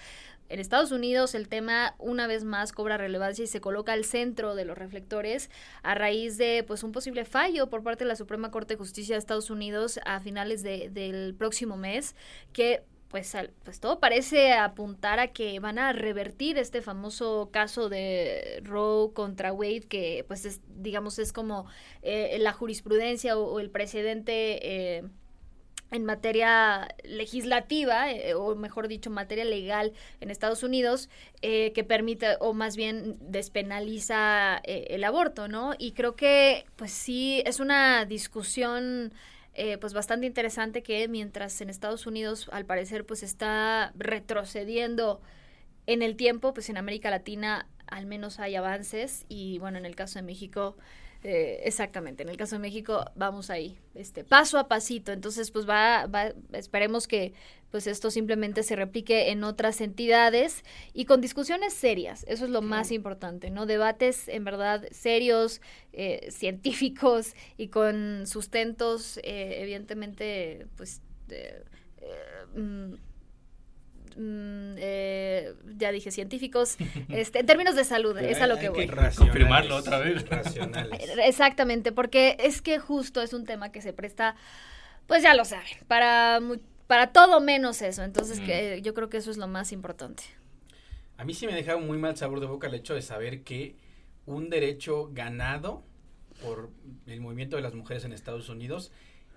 en 0.49 0.59
Estados 0.59 0.91
Unidos 0.91 1.35
el 1.35 1.47
tema 1.47 1.95
una 1.97 2.27
vez 2.27 2.43
más 2.43 2.71
cobra 2.71 2.97
relevancia 2.97 3.43
y 3.43 3.47
se 3.47 3.61
coloca 3.61 3.93
al 3.93 4.05
centro 4.05 4.55
de 4.55 4.65
los 4.65 4.77
reflectores 4.77 5.49
a 5.83 5.95
raíz 5.95 6.37
de 6.37 6.63
pues 6.65 6.83
un 6.83 6.91
posible 6.91 7.25
fallo 7.25 7.69
por 7.69 7.83
parte 7.83 8.03
de 8.03 8.09
la 8.09 8.15
Suprema 8.15 8.51
Corte 8.51 8.73
de 8.73 8.79
Justicia 8.79 9.15
de 9.15 9.19
Estados 9.19 9.49
Unidos 9.49 9.99
a 10.05 10.19
finales 10.19 10.63
de, 10.63 10.89
del 10.89 11.35
próximo 11.35 11.77
mes 11.77 12.15
que 12.53 12.83
pues, 13.09 13.35
pues 13.63 13.79
todo 13.79 13.99
parece 13.99 14.53
apuntar 14.53 15.19
a 15.19 15.27
que 15.27 15.59
van 15.59 15.79
a 15.79 15.93
revertir 15.93 16.57
este 16.57 16.81
famoso 16.81 17.49
caso 17.51 17.87
de 17.87 18.61
Roe 18.63 19.13
contra 19.13 19.53
Wade, 19.53 19.87
que 19.87 20.25
pues 20.27 20.43
es, 20.43 20.59
digamos 20.67 21.17
es 21.17 21.31
como 21.31 21.67
eh, 22.01 22.37
la 22.39 22.51
jurisprudencia 22.51 23.37
o, 23.37 23.45
o 23.45 23.59
el 23.61 23.69
precedente 23.69 24.97
eh, 24.97 25.03
en 25.91 26.05
materia 26.05 26.87
legislativa, 27.03 28.11
eh, 28.11 28.33
o 28.33 28.55
mejor 28.55 28.87
dicho, 28.87 29.09
materia 29.09 29.45
legal 29.45 29.93
en 30.19 30.29
Estados 30.29 30.63
Unidos, 30.63 31.09
eh, 31.41 31.71
que 31.73 31.83
permite, 31.83 32.35
o 32.39 32.53
más 32.53 32.75
bien 32.75 33.17
despenaliza 33.21 34.61
eh, 34.63 34.87
el 34.89 35.03
aborto, 35.03 35.47
¿no? 35.47 35.73
Y 35.77 35.93
creo 35.93 36.15
que, 36.15 36.65
pues 36.75 36.91
sí, 36.91 37.41
es 37.45 37.59
una 37.59 38.05
discusión 38.05 39.13
eh, 39.59 39.79
pues 39.79 39.93
bastante 39.93 40.27
interesante 40.27 40.83
que 40.83 41.07
mientras 41.07 41.61
en 41.61 41.71
Estados 41.71 42.05
Unidos 42.05 42.47
al 42.51 42.65
parecer 42.65 43.07
pues 43.07 43.23
está 43.23 43.91
retrocediendo 43.95 45.19
en 45.87 46.03
el 46.03 46.15
tiempo, 46.15 46.53
pues 46.53 46.69
en 46.69 46.77
América 46.77 47.09
Latina 47.09 47.67
al 47.87 48.05
menos 48.05 48.39
hay 48.39 48.55
avances 48.55 49.25
y 49.29 49.57
bueno, 49.57 49.79
en 49.79 49.87
el 49.87 49.95
caso 49.95 50.19
de 50.19 50.23
México 50.23 50.77
eh, 51.29 51.59
exactamente, 51.65 52.23
en 52.23 52.29
el 52.29 52.37
caso 52.37 52.55
de 52.55 52.59
México 52.59 53.03
vamos 53.15 53.49
ahí, 53.49 53.77
este, 53.95 54.23
paso 54.23 54.57
a 54.57 54.69
pasito, 54.69 55.11
entonces 55.11 55.51
pues 55.51 55.67
va, 55.67 56.05
va, 56.05 56.31
esperemos 56.53 57.05
que 57.05 57.33
pues 57.69 57.85
esto 57.85 58.11
simplemente 58.11 58.63
se 58.63 58.77
replique 58.77 59.29
en 59.29 59.43
otras 59.43 59.81
entidades 59.81 60.63
y 60.93 61.03
con 61.03 61.19
discusiones 61.19 61.73
serias, 61.73 62.23
eso 62.29 62.45
es 62.45 62.49
lo 62.49 62.61
más 62.61 62.93
importante, 62.93 63.49
¿no? 63.49 63.65
Debates 63.65 64.29
en 64.29 64.45
verdad 64.45 64.85
serios, 64.91 65.59
eh, 65.91 66.29
científicos 66.31 67.33
y 67.57 67.67
con 67.67 68.25
sustentos, 68.25 69.17
eh, 69.17 69.57
evidentemente, 69.59 70.67
pues... 70.77 71.01
Mm, 72.55 72.93
Mm, 74.17 74.77
eh, 74.79 75.53
ya 75.77 75.91
dije 75.91 76.09
científicos, 76.09 76.77
este, 77.09 77.39
en 77.39 77.45
términos 77.45 77.75
de 77.75 77.83
salud, 77.83 78.17
es 78.17 78.41
a 78.41 78.47
lo 78.47 78.57
que 78.57 78.69
voy. 78.69 78.89
Confirmarlo 79.15 79.75
otra 79.75 79.99
vez. 79.99 80.25
Exactamente, 81.23 81.91
porque 81.91 82.35
es 82.39 82.63
que 82.63 82.79
justo 82.79 83.21
es 83.21 83.33
un 83.33 83.45
tema 83.45 83.71
que 83.71 83.81
se 83.81 83.93
presta, 83.93 84.35
pues 85.05 85.21
ya 85.21 85.35
lo 85.35 85.45
saben, 85.45 85.77
para, 85.87 86.39
para 86.87 87.13
todo 87.13 87.39
menos 87.39 87.83
eso. 87.83 88.03
Entonces, 88.03 88.39
mm. 88.39 88.45
que, 88.45 88.81
yo 88.81 88.95
creo 88.95 89.07
que 89.09 89.17
eso 89.17 89.29
es 89.29 89.37
lo 89.37 89.47
más 89.47 89.71
importante. 89.71 90.23
A 91.17 91.23
mí 91.23 91.35
sí 91.35 91.45
me 91.45 91.53
deja 91.53 91.75
un 91.75 91.85
muy 91.85 91.99
mal 91.99 92.17
sabor 92.17 92.39
de 92.39 92.47
boca 92.47 92.67
el 92.67 92.73
hecho 92.73 92.95
de 92.95 93.03
saber 93.03 93.43
que 93.43 93.75
un 94.25 94.49
derecho 94.49 95.09
ganado 95.13 95.83
por 96.41 96.71
el 97.05 97.21
movimiento 97.21 97.55
de 97.55 97.61
las 97.61 97.75
mujeres 97.75 98.03
en 98.03 98.13
Estados 98.13 98.49
Unidos 98.49 98.91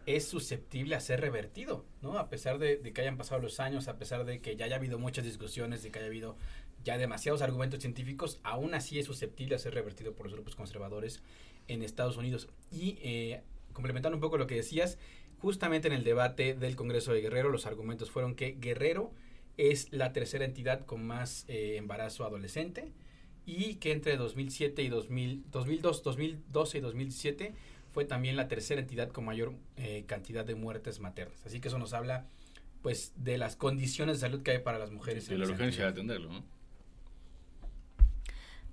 es 0.07 0.27
susceptible 0.27 0.95
a 0.95 1.01
ser 1.01 1.21
revertido, 1.21 1.85
¿no? 2.03 2.19
A 2.19 2.29
pesar 2.29 2.59
de, 2.59 2.81
que 2.81 3.01
hayan 3.01 3.17
pasado 3.17 3.41
los 3.41 3.61
años, 3.61 3.89
a 3.89 3.97
pesar 3.97 4.25
de 4.25 4.41
que 4.41 4.57
ya 4.57 4.65
haya 4.65 4.77
habido 4.77 4.99
muchas 4.99 5.25
discusiones, 5.25 5.83
de 5.83 5.91
que 5.91 5.99
haya 5.99 6.09
habido 6.09 6.37
ya 6.85 6.99
demasiados 6.99 7.43
argumentos 7.43 7.81
científicos, 7.81 8.41
aún 8.43 8.75
así 8.75 8.99
es 8.99 9.07
susceptible 9.07 9.55
a 9.55 9.59
ser 9.59 9.75
revertido 9.75 10.15
por 10.15 10.27
los 10.27 10.35
grupos 10.35 10.57
conservadores 10.57 11.23
en 11.69 11.83
Estados 11.83 12.17
Unidos. 12.17 12.49
Y 12.71 12.99
eh, 13.03 13.43
complementando 13.73 14.17
un 14.17 14.21
poco 14.21 14.39
lo 14.39 14.47
que 14.47 14.57
decías, 14.57 14.99
justamente 15.39 15.89
en 15.89 15.95
el 15.95 16.05
debate 16.05 16.55
del 16.55 16.77
Congreso 16.77 17.13
de 17.13 17.21
Guerrero, 17.21 17.51
los 17.51 17.67
argumentos 17.67 18.11
fueron 18.11 18.35
que 18.35 18.57
Guerrero 18.59 19.13
es 19.57 19.93
la 19.93 20.13
tercera 20.13 20.45
entidad 20.45 20.87
con 20.87 21.07
más 21.07 21.45
eh, 21.49 21.77
embarazo 21.77 22.25
adolescente 22.25 22.93
y 23.45 23.77
que 23.77 23.93
entre 23.93 24.17
2007 24.17 24.83
y 24.83 24.89
2000, 24.89 25.45
2002, 25.51 26.03
2012 26.03 26.79
y 26.79 26.81
2017 26.81 27.55
fue 27.93 28.05
también 28.05 28.37
la 28.37 28.49
tercera 28.49 28.81
entidad 28.81 29.11
con 29.11 29.25
mayor 29.25 29.55
eh, 29.77 30.05
cantidad 30.07 30.45
de 30.45 30.55
muertes 30.55 31.01
maternas. 31.01 31.45
Así 31.45 31.61
que 31.61 31.69
eso 31.69 31.79
nos 31.79 31.93
habla 31.93 32.27
pues 32.83 33.13
de 33.17 33.37
las 33.37 33.57
condiciones 33.57 34.17
de 34.17 34.21
salud 34.21 34.43
que 34.43 34.53
hay 34.53 34.59
para 34.59 34.79
las 34.79 34.91
mujeres. 34.91 35.29
De 35.29 35.37
la 35.37 35.47
urgencia 35.47 35.85
de 35.85 35.91
atenderlo, 35.91 36.33
¿no? 36.33 36.45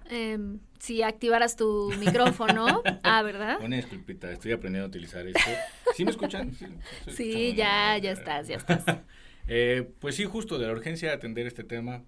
Eh, 0.10 0.38
si 0.80 1.04
activaras 1.04 1.56
tu 1.56 1.92
micrófono. 2.00 2.82
ah, 3.04 3.22
¿verdad? 3.24 3.58
Una 3.62 3.76
disculpita, 3.76 4.32
estoy 4.32 4.54
aprendiendo 4.54 4.86
a 4.86 4.90
utilizar 4.90 5.28
esto. 5.28 5.50
¿Sí 5.96 6.06
me 6.06 6.12
escuchan? 6.12 6.54
Sí, 6.54 6.68
sí 7.12 7.54
ya, 7.56 7.98
ya 7.98 8.12
estás, 8.12 8.48
ya 8.48 8.56
estás. 8.56 8.84
eh, 9.48 9.90
pues 10.00 10.16
sí, 10.16 10.26
justo 10.26 10.58
de 10.58 10.68
la 10.68 10.74
urgencia 10.74 11.10
de 11.10 11.16
atender 11.16 11.48
este 11.48 11.64
tema 11.64 12.04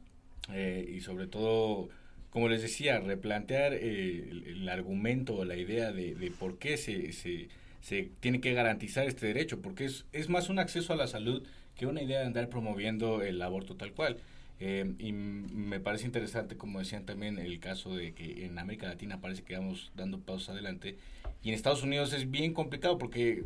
eh, 0.54 0.86
y 0.90 1.02
sobre 1.02 1.28
todo, 1.28 1.90
como 2.30 2.48
les 2.50 2.62
decía, 2.62 3.00
replantear 3.00 3.74
eh, 3.74 4.30
el, 4.48 4.70
argumento 4.70 5.36
o 5.36 5.46
la 5.46 5.58
idea 5.58 5.92
de, 5.92 6.16
de 6.16 6.32
por 6.32 6.58
qué 6.60 6.78
se, 6.78 7.12
se, 7.14 7.50
se, 7.82 8.10
tiene 8.20 8.40
que 8.40 8.54
garantizar 8.54 9.08
este 9.08 9.28
derecho, 9.28 9.62
porque 9.62 9.86
es, 9.86 10.06
es 10.14 10.30
más 10.30 10.50
un 10.50 10.60
acceso 10.60 10.94
a 10.94 10.96
la 10.96 11.08
salud 11.08 11.44
que 11.76 11.86
una 11.86 12.04
idea 12.04 12.20
de 12.20 12.26
andar 12.26 12.50
promoviendo 12.50 13.24
el 13.24 13.42
aborto 13.42 13.76
tal 13.76 13.94
cual. 13.94 14.18
Eh, 14.60 14.94
y 15.00 15.14
me 15.14 15.80
parece 15.80 16.06
interesante, 16.06 16.58
como 16.58 16.80
decían 16.80 17.06
también, 17.06 17.40
el 17.40 17.60
caso 17.60 17.96
de 17.96 18.14
que 18.14 18.46
en 18.46 18.60
América 18.60 18.88
Latina 18.88 19.22
parece 19.22 19.44
que 19.44 19.56
vamos 19.56 19.92
dando 19.96 20.20
pasos 20.20 20.50
adelante. 20.50 20.98
Y 21.42 21.50
en 21.50 21.56
Estados 21.56 21.84
Unidos 21.84 22.14
es 22.14 22.30
bien 22.30 22.54
complicado 22.54 22.98
porque 22.98 23.46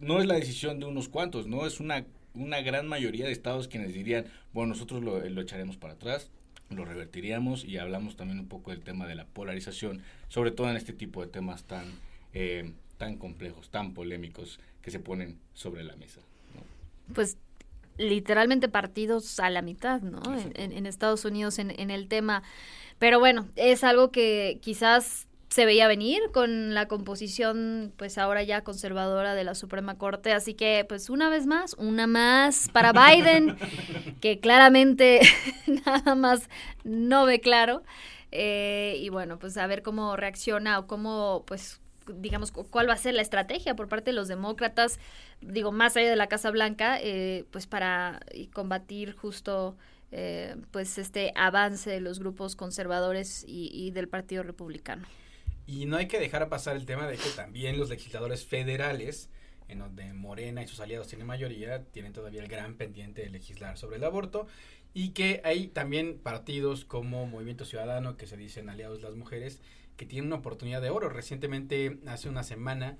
no 0.00 0.20
es 0.20 0.26
la 0.26 0.34
decisión 0.34 0.80
de 0.80 0.86
unos 0.86 1.08
cuantos, 1.08 1.46
¿no? 1.46 1.66
Es 1.66 1.78
una, 1.78 2.06
una 2.34 2.62
gran 2.62 2.88
mayoría 2.88 3.26
de 3.26 3.32
estados 3.32 3.68
quienes 3.68 3.92
dirían, 3.92 4.26
bueno, 4.52 4.70
nosotros 4.70 5.02
lo, 5.02 5.20
lo 5.28 5.40
echaremos 5.42 5.76
para 5.76 5.94
atrás, 5.94 6.30
lo 6.70 6.84
revertiríamos 6.84 7.64
y 7.64 7.78
hablamos 7.78 8.16
también 8.16 8.40
un 8.40 8.48
poco 8.48 8.70
del 8.70 8.82
tema 8.82 9.06
de 9.06 9.14
la 9.14 9.26
polarización, 9.26 10.02
sobre 10.28 10.50
todo 10.50 10.70
en 10.70 10.76
este 10.76 10.92
tipo 10.92 11.20
de 11.20 11.28
temas 11.28 11.64
tan, 11.64 11.84
eh, 12.32 12.72
tan 12.98 13.16
complejos, 13.16 13.70
tan 13.70 13.94
polémicos 13.94 14.58
que 14.82 14.90
se 14.90 14.98
ponen 14.98 15.38
sobre 15.54 15.84
la 15.84 15.96
mesa. 15.96 16.20
¿no? 16.54 17.14
Pues 17.14 17.38
literalmente 17.98 18.68
partidos 18.68 19.38
a 19.40 19.50
la 19.50 19.62
mitad, 19.62 20.00
¿no? 20.02 20.20
En, 20.54 20.72
en, 20.72 20.86
Estados 20.86 21.24
Unidos 21.24 21.58
en, 21.58 21.70
en, 21.78 21.90
el 21.90 22.08
tema. 22.08 22.42
Pero 22.98 23.18
bueno, 23.18 23.48
es 23.56 23.84
algo 23.84 24.10
que 24.10 24.58
quizás 24.60 25.25
se 25.48 25.64
veía 25.64 25.88
venir 25.88 26.20
con 26.32 26.74
la 26.74 26.88
composición, 26.88 27.92
pues 27.96 28.18
ahora 28.18 28.42
ya 28.42 28.62
conservadora 28.62 29.34
de 29.34 29.44
la 29.44 29.54
Suprema 29.54 29.96
Corte. 29.96 30.32
Así 30.32 30.54
que, 30.54 30.84
pues 30.88 31.08
una 31.08 31.28
vez 31.28 31.46
más, 31.46 31.74
una 31.74 32.06
más 32.06 32.68
para 32.72 32.92
Biden, 33.14 33.56
que 34.20 34.40
claramente 34.40 35.20
nada 35.86 36.14
más 36.14 36.48
no 36.84 37.26
ve 37.26 37.40
claro. 37.40 37.82
Eh, 38.32 38.98
y 39.00 39.08
bueno, 39.08 39.38
pues 39.38 39.56
a 39.56 39.66
ver 39.66 39.82
cómo 39.82 40.16
reacciona 40.16 40.78
o 40.78 40.86
cómo, 40.86 41.44
pues 41.46 41.80
digamos, 42.06 42.52
cuál 42.52 42.88
va 42.88 42.92
a 42.92 42.98
ser 42.98 43.14
la 43.14 43.22
estrategia 43.22 43.74
por 43.74 43.88
parte 43.88 44.10
de 44.10 44.14
los 44.14 44.28
demócratas, 44.28 45.00
digo, 45.40 45.72
más 45.72 45.96
allá 45.96 46.10
de 46.10 46.16
la 46.16 46.28
Casa 46.28 46.50
Blanca, 46.50 46.98
eh, 47.00 47.44
pues 47.50 47.66
para 47.66 48.20
combatir 48.52 49.16
justo 49.16 49.76
eh, 50.12 50.54
pues 50.70 50.98
este 50.98 51.32
avance 51.34 51.90
de 51.90 52.00
los 52.00 52.20
grupos 52.20 52.54
conservadores 52.54 53.44
y, 53.46 53.70
y, 53.72 53.90
del 53.90 54.08
Partido 54.08 54.44
Republicano. 54.44 55.06
Y 55.66 55.86
no 55.86 55.96
hay 55.96 56.06
que 56.06 56.20
dejar 56.20 56.48
pasar 56.48 56.76
el 56.76 56.86
tema 56.86 57.06
de 57.06 57.16
que 57.16 57.28
también 57.30 57.78
los 57.78 57.90
legisladores 57.90 58.46
federales, 58.46 59.30
en 59.68 59.80
donde 59.80 60.12
Morena 60.12 60.62
y 60.62 60.68
sus 60.68 60.80
aliados 60.80 61.08
tienen 61.08 61.26
mayoría, 61.26 61.82
tienen 61.84 62.12
todavía 62.12 62.40
el 62.40 62.48
gran 62.48 62.74
pendiente 62.74 63.22
de 63.22 63.30
legislar 63.30 63.76
sobre 63.76 63.96
el 63.96 64.04
aborto 64.04 64.46
y 64.94 65.10
que 65.10 65.40
hay 65.44 65.66
también 65.66 66.18
partidos 66.18 66.84
como 66.84 67.26
Movimiento 67.26 67.64
Ciudadano 67.64 68.16
que 68.16 68.26
se 68.26 68.36
dicen 68.36 68.70
aliados 68.70 69.02
de 69.02 69.08
las 69.08 69.16
mujeres 69.16 69.60
que 69.96 70.06
tienen 70.06 70.28
una 70.28 70.36
oportunidad 70.36 70.80
de 70.80 70.90
oro. 70.90 71.08
Recientemente, 71.08 71.98
hace 72.06 72.28
una 72.28 72.42
semana, 72.42 72.96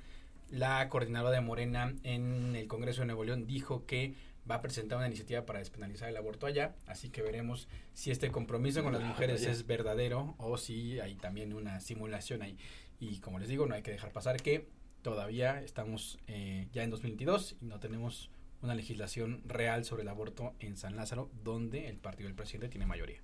la 0.50 0.88
coordinadora 0.88 1.34
de 1.34 1.40
Morena 1.40 1.94
en 2.02 2.56
el 2.56 2.66
Congreso 2.66 3.00
de 3.00 3.06
Nuevo 3.06 3.24
León 3.24 3.46
dijo 3.46 3.86
que 3.86 4.14
va 4.50 4.56
a 4.56 4.60
presentar 4.62 4.98
una 4.98 5.06
iniciativa 5.06 5.44
para 5.44 5.58
despenalizar 5.58 6.08
el 6.08 6.16
aborto 6.16 6.46
allá, 6.46 6.74
así 6.86 7.10
que 7.10 7.22
veremos 7.22 7.68
si 7.92 8.10
este 8.10 8.30
compromiso 8.30 8.82
con 8.82 8.92
las 8.92 9.02
mujeres 9.02 9.44
es 9.46 9.66
verdadero 9.66 10.34
o 10.38 10.56
si 10.56 11.00
hay 11.00 11.14
también 11.16 11.52
una 11.52 11.80
simulación 11.80 12.42
ahí. 12.42 12.56
Y 13.00 13.18
como 13.18 13.38
les 13.38 13.48
digo, 13.48 13.66
no 13.66 13.74
hay 13.74 13.82
que 13.82 13.90
dejar 13.90 14.12
pasar 14.12 14.40
que 14.40 14.68
todavía 15.02 15.62
estamos 15.62 16.18
eh, 16.26 16.68
ya 16.72 16.82
en 16.82 16.90
2022 16.90 17.56
y 17.60 17.66
no 17.66 17.80
tenemos 17.80 18.30
una 18.62 18.74
legislación 18.74 19.42
real 19.46 19.84
sobre 19.84 20.02
el 20.02 20.08
aborto 20.08 20.54
en 20.60 20.76
San 20.76 20.96
Lázaro, 20.96 21.30
donde 21.44 21.88
el 21.88 21.98
partido 21.98 22.28
del 22.28 22.36
presidente 22.36 22.68
tiene 22.68 22.86
mayoría. 22.86 23.20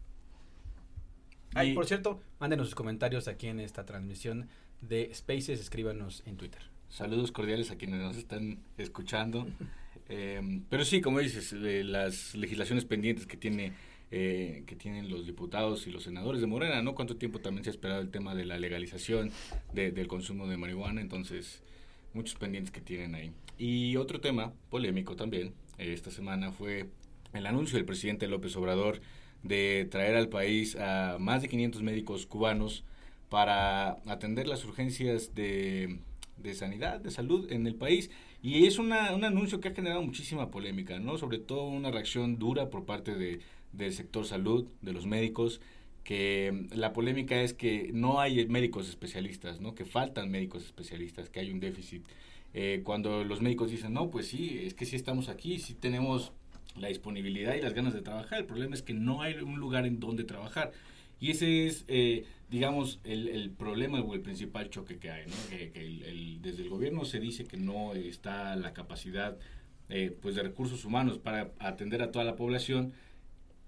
Ay, 1.55 1.75
por 1.75 1.87
cierto, 1.87 2.21
mándenos 2.39 2.69
sus 2.69 2.75
comentarios 2.75 3.29
aquí 3.29 3.49
en 3.49 3.61
esta 3.61 3.85
transmisión 3.85 4.49
de 4.81 5.11
Spaces, 5.15 5.61
escríbanos 5.61 6.23
en 6.27 6.37
Twitter. 6.37 6.63
Saludos 6.89 7.33
cordiales 7.33 7.71
a 7.71 7.77
quienes 7.77 8.01
nos 8.01 8.17
están 8.17 8.63
escuchando. 8.77 9.47
eh, 10.13 10.63
pero 10.69 10.85
sí, 10.85 11.01
como 11.01 11.19
dices, 11.19 11.53
eh, 11.53 11.83
las 11.85 12.35
legislaciones 12.35 12.85
pendientes 12.85 13.27
que 13.27 13.37
tiene 13.37 13.73
eh, 14.15 14.65
que 14.67 14.77
tienen 14.77 15.09
los 15.09 15.25
diputados 15.25 15.87
y 15.87 15.91
los 15.91 16.03
senadores 16.03 16.43
de 16.43 16.47
Morena, 16.47 16.83
¿no? 16.83 16.95
Cuánto 16.95 17.17
tiempo 17.17 17.39
también 17.39 17.65
se 17.65 17.71
ha 17.71 17.73
esperado 17.73 18.03
el 18.03 18.11
tema 18.11 18.35
de 18.35 18.45
la 18.45 18.59
legalización 18.59 19.31
de, 19.73 19.91
del 19.91 20.07
consumo 20.07 20.47
de 20.47 20.59
marihuana, 20.59 21.01
entonces 21.01 21.63
muchos 22.13 22.35
pendientes 22.35 22.71
que 22.71 22.83
tienen 22.83 23.15
ahí. 23.15 23.33
Y 23.57 23.97
otro 23.97 24.21
tema 24.21 24.53
polémico 24.69 25.17
también, 25.17 25.55
eh, 25.79 25.95
esta 25.95 26.11
semana 26.11 26.53
fue 26.53 26.91
el 27.33 27.47
anuncio 27.47 27.79
del 27.79 27.87
presidente 27.87 28.29
López 28.29 28.55
Obrador 28.55 29.01
de 29.43 29.89
traer 29.91 30.17
al 30.17 30.29
país 30.29 30.77
a 30.77 31.17
más 31.19 31.41
de 31.41 31.49
500 31.49 31.83
médicos 31.83 32.27
cubanos 32.27 32.85
para 33.31 33.93
atender 34.05 34.47
las 34.47 34.63
urgencias 34.67 35.35
de, 35.35 36.01
de 36.37 36.55
sanidad, 36.55 37.01
de 37.01 37.11
salud 37.11 37.51
en 37.51 37.67
el 37.67 37.75
país. 37.75 38.11
Y 38.43 38.67
es 38.67 38.79
una, 38.79 39.15
un 39.15 39.25
anuncio 39.25 39.61
que 39.61 39.69
ha 39.69 39.75
generado 39.75 40.03
muchísima 40.03 40.51
polémica, 40.51 40.99
¿no? 40.99 41.17
Sobre 41.19 41.39
todo 41.39 41.65
una 41.69 41.91
reacción 41.91 42.39
dura 42.39 42.71
por 42.71 42.85
parte 42.85 43.15
de, 43.15 43.41
del 43.73 43.93
sector 43.93 44.27
salud, 44.27 44.67
de 44.81 44.93
los 44.93 45.07
médicos, 45.07 45.61
que 46.05 46.67
la 46.73 46.93
polémica 46.93 47.41
es 47.41 47.55
que 47.55 47.91
no 47.93 48.21
hay 48.21 48.47
médicos 48.47 48.89
especialistas, 48.89 49.61
¿no? 49.61 49.75
Que 49.75 49.85
faltan 49.85 50.31
médicos 50.31 50.65
especialistas, 50.65 51.29
que 51.29 51.41
hay 51.41 51.51
un 51.51 51.61
déficit. 51.61 52.05
Eh, 52.55 52.83
cuando 52.85 53.25
los 53.25 53.41
médicos 53.41 53.71
dicen, 53.71 53.95
no, 53.95 54.11
pues 54.11 54.29
sí, 54.29 54.61
es 54.63 54.75
que 54.75 54.85
sí 54.85 54.97
estamos 54.97 55.29
aquí, 55.29 55.59
sí 55.59 55.75
tenemos 55.75 56.33
la 56.77 56.89
disponibilidad 56.89 57.55
y 57.55 57.63
las 57.63 57.75
ganas 57.75 57.95
de 57.95 58.03
trabajar. 58.03 58.41
El 58.41 58.47
problema 58.47 58.75
es 58.75 58.83
que 58.83 58.95
no 58.95 59.23
hay 59.23 59.35
un 59.35 59.59
lugar 59.59 59.87
en 59.87 60.01
donde 60.01 60.25
trabajar. 60.25 60.73
Y 61.23 61.31
ese 61.31 61.69
es, 61.69 61.85
eh, 61.87 62.25
digamos, 62.51 62.99
el, 63.05 63.29
el, 63.29 63.51
problema 63.51 64.01
o 64.01 64.13
el 64.13 64.23
principal 64.23 64.71
choque 64.71 64.99
que 64.99 65.09
hay. 65.09 65.25
¿no? 65.27 65.35
Que, 65.51 65.71
desde 66.43 66.65
el 66.65 66.69
gobierno 66.69 67.05
se 67.05 67.21
dice 67.21 67.45
que 67.45 67.57
no 67.57 67.95
está 67.95 68.57
la 68.57 68.73
capacidad 68.73 69.39
eh, 69.89 70.17
pues 70.21 70.35
de 70.35 70.43
recursos 70.43 70.85
humanos 70.85 71.19
para 71.19 71.53
atender 71.61 72.03
a 72.03 72.11
toda 72.11 72.25
la 72.25 72.35
población 72.35 72.93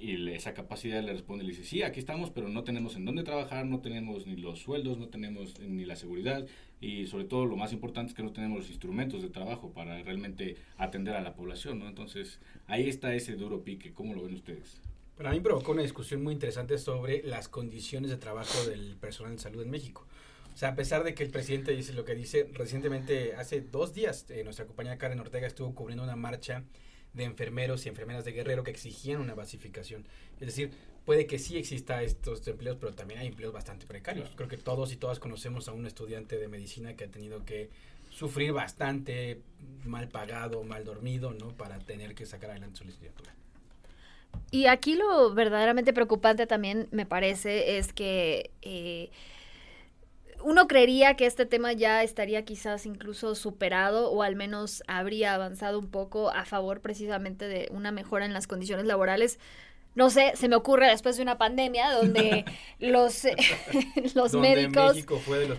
y 0.00 0.28
esa 0.30 0.52
capacidad 0.52 1.00
le 1.00 1.12
responde 1.12 1.44
y 1.44 1.46
le 1.46 1.52
dice, 1.52 1.64
sí, 1.64 1.82
aquí 1.82 2.00
estamos, 2.00 2.30
pero 2.30 2.48
no 2.48 2.64
tenemos 2.64 2.96
en 2.96 3.04
dónde 3.04 3.22
trabajar, 3.22 3.66
no 3.66 3.78
tenemos 3.78 4.26
ni 4.26 4.34
los 4.34 4.58
sueldos, 4.58 4.98
no 4.98 5.06
tenemos 5.06 5.60
ni 5.60 5.84
la 5.84 5.94
seguridad 5.94 6.44
y 6.80 7.06
sobre 7.06 7.24
todo 7.24 7.46
lo 7.46 7.56
más 7.56 7.72
importante 7.72 8.10
es 8.10 8.16
que 8.16 8.24
no 8.24 8.32
tenemos 8.32 8.58
los 8.58 8.68
instrumentos 8.68 9.22
de 9.22 9.30
trabajo 9.30 9.70
para 9.70 10.02
realmente 10.02 10.56
atender 10.76 11.14
a 11.14 11.20
la 11.20 11.34
población, 11.34 11.78
¿no? 11.78 11.86
Entonces, 11.86 12.40
ahí 12.66 12.88
está 12.88 13.14
ese 13.14 13.36
duro 13.36 13.62
pique, 13.62 13.92
¿cómo 13.92 14.12
lo 14.12 14.24
ven 14.24 14.34
ustedes? 14.34 14.80
Para 15.16 15.30
mí 15.30 15.38
provocó 15.40 15.72
una 15.72 15.82
discusión 15.82 16.24
muy 16.24 16.34
interesante 16.34 16.76
sobre 16.76 17.22
las 17.22 17.48
condiciones 17.48 18.10
de 18.10 18.16
trabajo 18.16 18.64
del 18.64 18.96
personal 18.96 19.36
de 19.36 19.42
salud 19.42 19.62
en 19.62 19.70
México. 19.70 20.06
O 20.52 20.56
sea, 20.56 20.70
a 20.70 20.74
pesar 20.74 21.04
de 21.04 21.14
que 21.14 21.22
el 21.22 21.30
presidente 21.30 21.70
dice 21.72 21.92
lo 21.92 22.04
que 22.04 22.14
dice, 22.14 22.50
recientemente, 22.52 23.34
hace 23.36 23.60
dos 23.60 23.94
días, 23.94 24.26
eh, 24.30 24.42
nuestra 24.42 24.66
compañera 24.66 24.98
Karen 24.98 25.20
Ortega 25.20 25.46
estuvo 25.46 25.74
cubriendo 25.74 26.02
una 26.02 26.16
marcha 26.16 26.64
de 27.12 27.24
enfermeros 27.24 27.86
y 27.86 27.88
enfermeras 27.88 28.24
de 28.24 28.32
Guerrero 28.32 28.64
que 28.64 28.72
exigían 28.72 29.20
una 29.20 29.34
basificación. 29.34 30.04
Es 30.40 30.46
decir, 30.46 30.72
puede 31.04 31.26
que 31.26 31.38
sí 31.38 31.56
exista 31.56 32.02
estos 32.02 32.46
empleos, 32.48 32.76
pero 32.80 32.92
también 32.92 33.20
hay 33.20 33.28
empleos 33.28 33.52
bastante 33.52 33.86
precarios. 33.86 34.30
Creo 34.34 34.48
que 34.48 34.56
todos 34.56 34.92
y 34.92 34.96
todas 34.96 35.20
conocemos 35.20 35.68
a 35.68 35.72
un 35.72 35.86
estudiante 35.86 36.38
de 36.38 36.48
medicina 36.48 36.96
que 36.96 37.04
ha 37.04 37.08
tenido 37.08 37.44
que 37.44 37.70
sufrir 38.10 38.52
bastante 38.52 39.40
mal 39.84 40.08
pagado, 40.08 40.64
mal 40.64 40.84
dormido, 40.84 41.32
¿no? 41.32 41.56
Para 41.56 41.78
tener 41.78 42.16
que 42.16 42.26
sacar 42.26 42.50
adelante 42.50 42.78
su 42.78 42.84
licenciatura. 42.84 43.34
Y 44.50 44.66
aquí 44.66 44.94
lo 44.94 45.34
verdaderamente 45.34 45.92
preocupante 45.92 46.46
también 46.46 46.88
me 46.90 47.06
parece 47.06 47.78
es 47.78 47.92
que 47.92 48.50
eh, 48.62 49.10
uno 50.44 50.68
creería 50.68 51.16
que 51.16 51.26
este 51.26 51.46
tema 51.46 51.72
ya 51.72 52.02
estaría 52.02 52.44
quizás 52.44 52.86
incluso 52.86 53.34
superado 53.34 54.10
o 54.10 54.22
al 54.22 54.36
menos 54.36 54.82
habría 54.86 55.34
avanzado 55.34 55.78
un 55.78 55.90
poco 55.90 56.30
a 56.30 56.44
favor 56.44 56.80
precisamente 56.80 57.48
de 57.48 57.68
una 57.72 57.92
mejora 57.92 58.26
en 58.26 58.34
las 58.34 58.46
condiciones 58.46 58.84
laborales 58.84 59.38
no 59.94 60.10
sé, 60.10 60.32
se 60.34 60.48
me 60.48 60.56
ocurre 60.56 60.88
después 60.88 61.16
de 61.16 61.22
una 61.22 61.38
pandemia 61.38 61.92
donde 61.92 62.44
los, 62.78 63.24
los 64.14 64.32
donde 64.32 64.56
médicos... 64.56 64.94
México 64.94 65.18
fue 65.24 65.38
de 65.38 65.48
los 65.48 65.58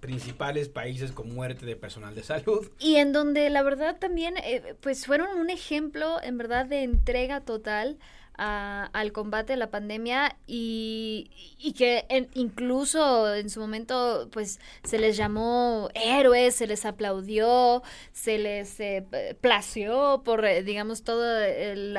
principales 0.00 0.68
países 0.68 1.12
con 1.12 1.32
muerte 1.32 1.66
de 1.66 1.76
personal 1.76 2.14
de 2.14 2.22
salud. 2.22 2.70
Y 2.78 2.96
en 2.96 3.12
donde 3.12 3.48
la 3.50 3.62
verdad 3.62 3.98
también, 3.98 4.34
eh, 4.38 4.74
pues 4.80 5.06
fueron 5.06 5.38
un 5.38 5.50
ejemplo 5.50 6.22
en 6.22 6.38
verdad 6.38 6.66
de 6.66 6.82
entrega 6.82 7.40
total 7.40 7.98
al 8.40 9.12
combate 9.12 9.52
de 9.52 9.58
la 9.58 9.70
pandemia 9.70 10.36
y, 10.46 11.30
que 11.76 12.06
incluso 12.34 13.34
en 13.34 13.50
su 13.50 13.60
momento 13.60 14.28
pues 14.32 14.60
se 14.82 14.98
les 14.98 15.16
llamó 15.16 15.90
héroes, 15.94 16.54
se 16.54 16.66
les 16.66 16.86
aplaudió, 16.86 17.82
se 18.12 18.38
les 18.38 18.80
eh, 18.80 19.36
plació 19.40 20.22
por 20.24 20.44
eh, 20.46 20.62
digamos 20.62 21.04
todo 21.04 21.38
el, 21.38 21.96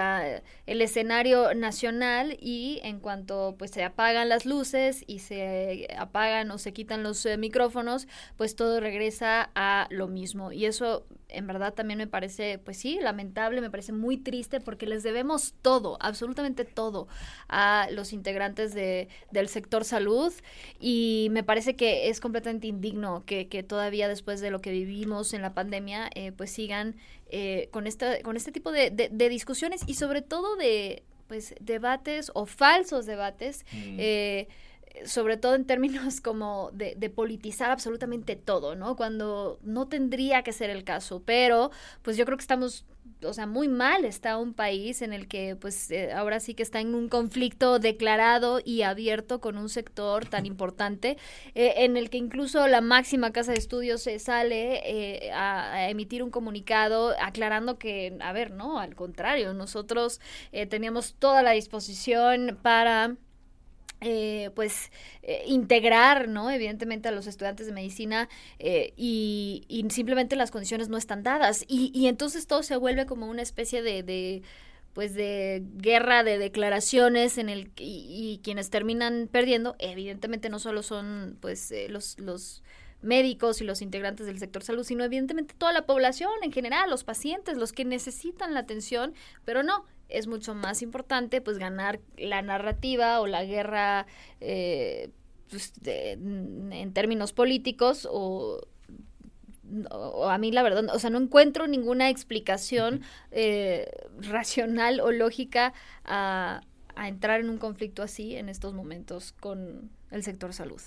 el, 0.65 0.81
escenario 0.81 1.53
nacional 1.53 2.37
y 2.41 2.79
en 2.83 2.99
cuanto 2.99 3.55
pues 3.57 3.71
se 3.71 3.83
apagan 3.83 4.27
las 4.27 4.45
luces 4.45 5.03
y 5.05 5.19
se 5.19 5.87
apagan 5.97 6.49
o 6.49 6.57
se 6.57 6.73
quitan 6.73 7.03
los 7.03 7.23
eh, 7.25 7.37
micrófonos 7.37 8.07
pues 8.35 8.55
todo 8.55 8.79
regresa 8.79 9.51
a 9.53 9.87
lo 9.91 10.07
mismo. 10.07 10.51
Y 10.51 10.65
eso 10.65 11.05
en 11.29 11.47
verdad 11.47 11.73
también 11.73 11.97
me 11.97 12.07
parece, 12.07 12.59
pues 12.59 12.77
sí, 12.77 12.99
lamentable, 12.99 13.61
me 13.61 13.69
parece 13.69 13.93
muy 13.93 14.17
triste 14.17 14.59
porque 14.59 14.85
les 14.85 15.01
debemos 15.01 15.53
todo, 15.61 15.97
absolutamente 16.01 16.30
todo 16.65 17.07
a 17.47 17.87
los 17.91 18.13
integrantes 18.13 18.73
de, 18.73 19.07
del 19.31 19.47
sector 19.47 19.85
salud 19.85 20.33
y 20.79 21.27
me 21.31 21.43
parece 21.43 21.75
que 21.75 22.09
es 22.09 22.19
completamente 22.19 22.67
indigno 22.67 23.23
que, 23.25 23.47
que 23.47 23.63
todavía 23.63 24.07
después 24.07 24.41
de 24.41 24.51
lo 24.51 24.61
que 24.61 24.71
vivimos 24.71 25.33
en 25.33 25.41
la 25.41 25.53
pandemia, 25.53 26.09
eh, 26.15 26.31
pues 26.31 26.51
sigan 26.51 26.95
eh, 27.29 27.69
con, 27.71 27.87
esta, 27.87 28.21
con 28.21 28.35
este 28.37 28.51
tipo 28.51 28.71
de, 28.71 28.89
de, 28.89 29.29
discusiones 29.29 29.81
y 29.87 29.93
sobre 29.93 30.21
todo 30.21 30.55
de 30.55 31.03
pues 31.27 31.55
debates 31.61 32.31
o 32.33 32.45
falsos 32.45 33.05
debates. 33.05 33.65
Mm. 33.71 33.97
Eh, 33.99 34.47
sobre 35.05 35.37
todo 35.37 35.55
en 35.55 35.63
términos 35.65 36.19
como 36.19 36.69
de, 36.73 36.95
de, 36.95 37.09
politizar 37.09 37.71
absolutamente 37.71 38.35
todo, 38.35 38.75
¿no? 38.75 38.97
Cuando 38.97 39.57
no 39.63 39.87
tendría 39.87 40.43
que 40.43 40.51
ser 40.51 40.69
el 40.69 40.83
caso, 40.83 41.23
pero 41.25 41.71
pues 42.01 42.17
yo 42.17 42.25
creo 42.25 42.37
que 42.37 42.41
estamos, 42.41 42.85
o 43.23 43.33
sea, 43.33 43.45
muy 43.45 43.67
mal 43.67 44.05
está 44.05 44.37
un 44.37 44.53
país 44.53 45.01
en 45.01 45.13
el 45.13 45.27
que 45.27 45.55
pues 45.55 45.91
eh, 45.91 46.11
ahora 46.13 46.39
sí 46.39 46.53
que 46.53 46.63
está 46.63 46.79
en 46.79 46.95
un 46.95 47.09
conflicto 47.09 47.79
declarado 47.79 48.59
y 48.63 48.81
abierto 48.83 49.41
con 49.41 49.57
un 49.57 49.69
sector 49.69 50.25
tan 50.25 50.45
importante, 50.51 51.17
eh, 51.55 51.73
en 51.77 51.97
el 51.97 52.09
que 52.09 52.17
incluso 52.17 52.67
la 52.67 52.81
máxima 52.81 53.31
casa 53.31 53.51
de 53.51 53.59
estudios 53.59 54.01
se 54.01 54.19
sale 54.19 54.81
eh, 54.85 55.31
a, 55.31 55.73
a, 55.73 55.89
emitir 55.89 56.23
un 56.23 56.31
comunicado 56.31 57.15
aclarando 57.19 57.77
que, 57.77 58.17
a 58.21 58.33
ver, 58.33 58.51
no, 58.51 58.79
al 58.79 58.95
contrario, 58.95 59.53
nosotros 59.53 60.19
teníamos 60.69 61.15
toda 61.15 61.43
la 61.43 61.51
disposición 61.51 62.59
para 62.61 63.15
eh, 64.03 64.49
pues 64.55 64.91
eh, 65.21 65.43
integrar, 65.45 66.27
¿no? 66.27 66.49
Evidentemente 66.49 67.07
a 67.07 67.11
los 67.11 67.27
estudiantes 67.27 67.67
de 67.67 67.71
medicina 67.71 68.29
eh, 68.57 68.93
y, 68.97 69.85
simplemente 69.91 70.35
las 70.35 70.49
condiciones 70.49 70.89
no 70.89 70.97
están 70.97 71.21
dadas. 71.21 71.63
Y, 71.67 71.91
y 71.93 72.07
entonces 72.07 72.47
todo 72.47 72.63
se 72.63 72.77
vuelve 72.77 73.05
como 73.05 73.27
una 73.27 73.43
especie 73.43 73.83
de, 73.83 74.01
de 74.01 74.41
pues 74.93 75.13
de 75.13 75.63
guerra 75.75 76.23
de 76.23 76.39
declaraciones 76.39 77.37
en 77.37 77.49
el 77.49 77.71
y, 77.77 78.07
y, 78.09 78.41
quienes 78.43 78.71
terminan 78.71 79.29
perdiendo 79.31 79.75
evidentemente 79.77 80.49
no 80.49 80.57
solo 80.57 80.81
son 80.81 81.37
pues 81.39 81.71
los 81.87 82.19
los 82.19 82.63
médicos 83.01 83.61
y 83.61 83.65
los 83.65 83.81
integrantes 83.81 84.25
del 84.25 84.39
sector 84.39 84.63
salud, 84.63 84.83
sino 84.83 85.03
evidentemente 85.03 85.53
toda 85.57 85.73
la 85.73 85.85
población 85.85 86.31
en 86.41 86.51
general, 86.51 86.89
los 86.89 87.03
pacientes, 87.03 87.57
los 87.57 87.73
que 87.73 87.85
necesitan 87.85 88.53
la 88.53 88.61
atención, 88.61 89.13
pero 89.45 89.63
no, 89.63 89.85
es 90.11 90.27
mucho 90.27 90.55
más 90.55 90.81
importante 90.81 91.41
pues 91.41 91.57
ganar 91.57 91.99
la 92.17 92.41
narrativa 92.41 93.19
o 93.21 93.27
la 93.27 93.43
guerra 93.43 94.05
eh, 94.39 95.09
pues, 95.49 95.73
en 95.85 96.93
términos 96.93 97.33
políticos 97.33 98.07
o, 98.09 98.61
a 100.27 100.37
mí 100.37 100.51
la 100.51 100.63
verdad, 100.63 100.85
o 100.93 100.99
sea, 100.99 101.09
no 101.09 101.19
encuentro 101.19 101.67
ninguna 101.67 102.09
explicación 102.09 103.01
eh, 103.31 103.89
racional 104.19 104.99
o 104.99 105.11
lógica 105.11 105.73
a, 106.03 106.61
a 106.95 107.07
entrar 107.07 107.39
en 107.39 107.49
un 107.49 107.57
conflicto 107.57 108.03
así 108.03 108.35
en 108.35 108.49
estos 108.49 108.73
momentos 108.73 109.31
con 109.33 109.89
el 110.09 110.23
sector 110.23 110.53
salud. 110.53 110.81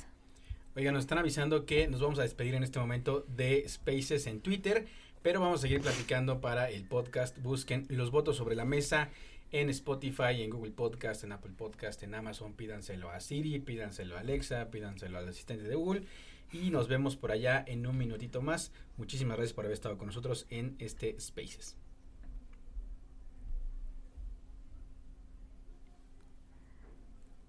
Oiga, 0.77 0.90
nos 0.90 1.05
están 1.05 1.18
avisando 1.18 1.66
que 1.66 1.87
nos 1.87 2.01
vamos 2.01 2.18
a 2.18 2.22
despedir 2.22 2.55
en 2.57 2.64
este 2.64 2.81
momento 2.81 3.25
de 3.29 3.64
Spaces 3.68 4.27
en 4.27 4.40
Twitter, 4.40 4.87
pero 5.24 5.40
vamos 5.40 5.60
a 5.60 5.62
seguir 5.62 5.80
platicando 5.80 6.42
para 6.42 6.68
el 6.68 6.84
podcast. 6.84 7.38
Busquen 7.38 7.87
los 7.88 8.10
votos 8.10 8.37
sobre 8.37 8.54
la 8.54 8.66
mesa 8.66 9.08
en 9.52 9.70
Spotify, 9.70 10.42
en 10.42 10.50
Google 10.50 10.72
Podcast, 10.72 11.24
en 11.24 11.32
Apple 11.32 11.52
Podcast, 11.56 12.02
en 12.02 12.14
Amazon. 12.14 12.52
Pídanselo 12.52 13.08
a 13.08 13.20
Siri, 13.20 13.58
pídanselo 13.58 14.18
a 14.18 14.20
Alexa, 14.20 14.70
pídanselo 14.70 15.16
al 15.16 15.26
asistente 15.26 15.64
de 15.64 15.76
Google. 15.76 16.02
Y 16.52 16.68
nos 16.68 16.88
vemos 16.88 17.16
por 17.16 17.32
allá 17.32 17.64
en 17.66 17.87
un 17.87 17.96
minutito 17.96 18.42
más. 18.42 18.70
Muchísimas 18.98 19.38
gracias 19.38 19.54
por 19.54 19.64
haber 19.64 19.72
estado 19.72 19.96
con 19.96 20.08
nosotros 20.08 20.44
en 20.50 20.76
este 20.78 21.18
Spaces. 21.18 21.78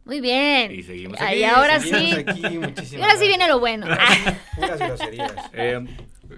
Muy 0.06 0.22
bien. 0.22 0.72
Y 0.72 0.82
seguimos 0.82 1.20
aquí. 1.20 1.40
Y 1.40 1.44
ahora 1.44 1.82
sí. 1.82 1.90
y 1.92 3.02
ahora 3.02 3.18
sí 3.18 3.28
viene 3.28 3.50
lo 3.50 3.60
bueno. 3.60 3.86
Puras 4.56 4.80
groserías. 4.80 5.34
Eh, 5.52 5.86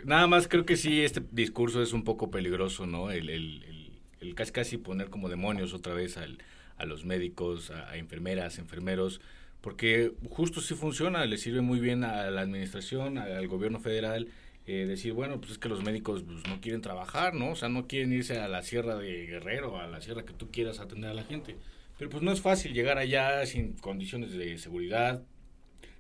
nada 0.06 0.28
más 0.28 0.48
creo 0.48 0.66
que 0.66 0.78
sí, 0.78 1.02
este 1.02 1.22
discurso 1.32 1.82
es 1.82 1.94
un 1.94 2.04
poco 2.04 2.32
peligroso, 2.32 2.86
¿no? 2.86 3.12
El, 3.12 3.30
el, 3.30 3.92
el, 4.20 4.36
casi 4.36 4.52
casi 4.52 4.78
poner 4.78 5.10
como 5.10 5.30
demonios 5.30 5.74
otra 5.74 5.94
vez 5.94 6.18
al, 6.18 6.38
a 6.78 6.86
los 6.86 7.06
médicos, 7.06 7.72
a, 7.72 7.90
a, 7.92 7.98
enfermeras, 7.98 8.60
enfermeros, 8.60 9.22
porque 9.62 10.14
justo 10.30 10.62
sí 10.62 10.76
funciona, 10.76 11.26
le 11.26 11.38
sirve 11.38 11.62
muy 11.62 11.80
bien 11.80 12.04
a 12.04 12.30
la 12.30 12.42
administración, 12.42 13.18
al 13.18 13.48
gobierno 13.48 13.80
federal. 13.80 14.30
Eh, 14.68 14.86
decir, 14.86 15.14
bueno, 15.14 15.40
pues 15.40 15.54
es 15.54 15.58
que 15.60 15.70
los 15.70 15.82
médicos 15.82 16.24
pues, 16.24 16.46
no 16.46 16.60
quieren 16.60 16.82
trabajar, 16.82 17.34
¿no? 17.34 17.52
O 17.52 17.56
sea, 17.56 17.70
no 17.70 17.88
quieren 17.88 18.12
irse 18.12 18.38
a 18.38 18.50
la 18.50 18.64
sierra 18.64 18.98
de 18.98 19.26
Guerrero, 19.26 19.80
a 19.80 19.88
la 19.88 20.02
sierra 20.02 20.26
que 20.26 20.34
tú 20.34 20.52
quieras 20.52 20.82
atender 20.82 21.10
a 21.10 21.14
la 21.14 21.24
gente. 21.24 21.56
Pero 21.98 22.10
pues 22.10 22.22
no 22.22 22.34
es 22.34 22.42
fácil 22.42 22.74
llegar 22.74 22.98
allá 22.98 23.46
sin 23.46 23.74
condiciones 23.78 24.34
de 24.34 24.58
seguridad, 24.58 25.24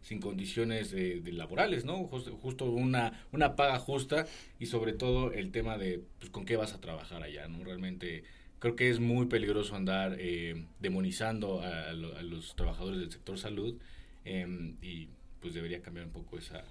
sin 0.07 0.21
condiciones 0.21 0.91
de, 0.91 1.19
de 1.19 1.31
laborales, 1.33 1.83
¿no? 1.83 2.07
Justo, 2.07 2.71
una, 2.71 3.25
una 3.33 3.57
paga 3.57 3.77
justa 3.77 4.25
y 4.57 4.67
sobre 4.67 4.93
todo 4.93 5.33
el 5.33 5.51
tema 5.51 5.77
de 5.77 6.01
pues, 6.19 6.31
con 6.31 6.45
qué 6.45 6.55
vas 6.55 6.73
a 6.73 6.79
trabajar 6.79 7.23
allá, 7.23 7.49
¿no? 7.49 7.61
Realmente 7.65 8.23
creo 8.59 8.77
que 8.77 8.89
es 8.89 9.01
muy 9.01 9.25
peligroso 9.25 9.75
andar 9.75 10.15
eh, 10.17 10.65
demonizando 10.79 11.61
a, 11.61 11.91
los 11.91 12.55
trabajadores 12.55 13.01
del 13.01 13.11
sector 13.11 13.37
salud 13.37 13.75
eh, 14.23 14.47
y 14.81 15.09
pues 15.41 15.53
debería 15.53 15.81
cambiar 15.81 16.05
un 16.05 16.13
poco 16.13 16.37
esa, 16.37 16.63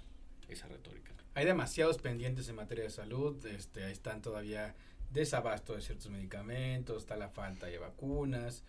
esa 0.49 0.67
retórica. 0.69 1.13
Hay 1.35 1.45
demasiados 1.45 1.99
pendientes 1.99 2.49
en 2.49 2.57
materia 2.57 2.85
de 2.85 2.91
salud, 2.91 3.45
este, 3.45 3.85
ahí 3.85 3.93
están 3.93 4.23
todavía 4.23 4.75
desabasto 5.13 5.75
de 5.75 5.83
ciertos 5.83 6.11
medicamentos, 6.11 7.03
está 7.03 7.19
la 7.19 7.29
falta 7.29 7.67
de 7.67 7.77
vacunas, 7.77 8.65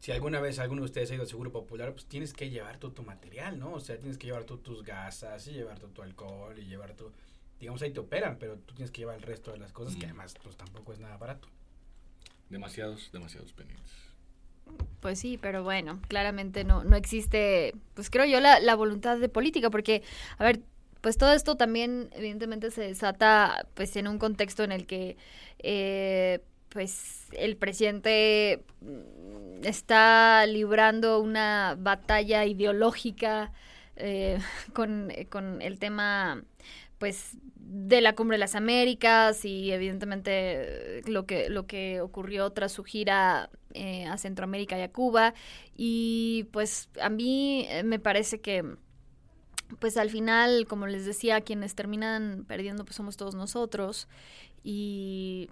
si 0.00 0.12
alguna 0.12 0.40
vez 0.40 0.58
alguno 0.58 0.82
de 0.82 0.86
ustedes 0.86 1.10
ha 1.10 1.14
ido 1.14 1.22
al 1.22 1.28
Seguro 1.28 1.50
Popular, 1.50 1.92
pues 1.92 2.06
tienes 2.06 2.32
que 2.32 2.50
llevar 2.50 2.78
todo 2.78 2.92
tu 2.92 3.02
material, 3.02 3.58
¿no? 3.58 3.72
O 3.72 3.80
sea, 3.80 3.98
tienes 3.98 4.18
que 4.18 4.26
llevar 4.26 4.44
tú 4.44 4.58
tus 4.58 4.84
gasas 4.84 5.46
y 5.48 5.52
llevar 5.52 5.78
todo 5.78 5.90
tu 5.90 6.02
alcohol 6.02 6.58
y 6.58 6.66
llevar 6.66 6.94
tu... 6.94 7.10
Digamos, 7.58 7.82
ahí 7.82 7.90
te 7.90 8.00
operan, 8.00 8.36
pero 8.38 8.56
tú 8.58 8.74
tienes 8.74 8.92
que 8.92 9.00
llevar 9.00 9.16
el 9.16 9.22
resto 9.22 9.50
de 9.50 9.58
las 9.58 9.72
cosas, 9.72 9.96
mm. 9.96 9.98
que 9.98 10.06
además 10.06 10.34
pues 10.42 10.56
tampoco 10.56 10.92
es 10.92 11.00
nada 11.00 11.16
barato. 11.16 11.48
Demasiados, 12.48 13.10
demasiados 13.12 13.52
pendientes. 13.52 13.92
Pues 15.00 15.18
sí, 15.18 15.38
pero 15.38 15.64
bueno, 15.64 16.00
claramente 16.08 16.62
no, 16.62 16.84
no 16.84 16.96
existe, 16.96 17.74
pues 17.94 18.10
creo 18.10 18.26
yo, 18.26 18.40
la, 18.40 18.60
la 18.60 18.74
voluntad 18.74 19.18
de 19.18 19.28
política, 19.28 19.70
porque, 19.70 20.02
a 20.38 20.44
ver, 20.44 20.60
pues 21.00 21.16
todo 21.16 21.32
esto 21.32 21.56
también 21.56 22.10
evidentemente 22.12 22.70
se 22.70 22.82
desata 22.82 23.66
pues 23.74 23.94
en 23.96 24.08
un 24.08 24.18
contexto 24.18 24.64
en 24.64 24.72
el 24.72 24.86
que 24.86 25.16
eh, 25.60 26.40
pues 26.68 27.26
el 27.32 27.56
presidente 27.56 28.64
mm, 28.80 29.64
está 29.64 30.46
librando 30.46 31.20
una 31.20 31.76
batalla 31.78 32.44
ideológica 32.44 33.52
eh, 33.96 34.38
con, 34.72 35.12
con, 35.30 35.60
el 35.62 35.78
tema 35.78 36.42
pues 36.98 37.36
de 37.56 38.00
la 38.00 38.14
cumbre 38.14 38.36
de 38.36 38.40
las 38.40 38.54
Américas 38.54 39.44
y 39.44 39.72
evidentemente 39.72 41.02
lo 41.06 41.26
que 41.26 41.50
lo 41.50 41.66
que 41.66 42.00
ocurrió 42.00 42.50
tras 42.50 42.72
su 42.72 42.82
gira 42.82 43.50
eh, 43.74 44.06
a 44.06 44.16
Centroamérica 44.16 44.78
y 44.78 44.82
a 44.82 44.90
Cuba. 44.90 45.34
Y 45.76 46.48
pues 46.52 46.88
a 47.00 47.10
mí 47.10 47.66
eh, 47.68 47.82
me 47.82 47.98
parece 47.98 48.40
que 48.40 48.64
pues 49.80 49.96
al 49.98 50.10
final 50.10 50.66
como 50.66 50.86
les 50.86 51.04
decía 51.04 51.42
quienes 51.42 51.74
terminan 51.74 52.44
perdiendo 52.48 52.84
pues 52.84 52.96
somos 52.96 53.16
todos 53.16 53.34
nosotros. 53.34 54.08
Y 54.64 55.50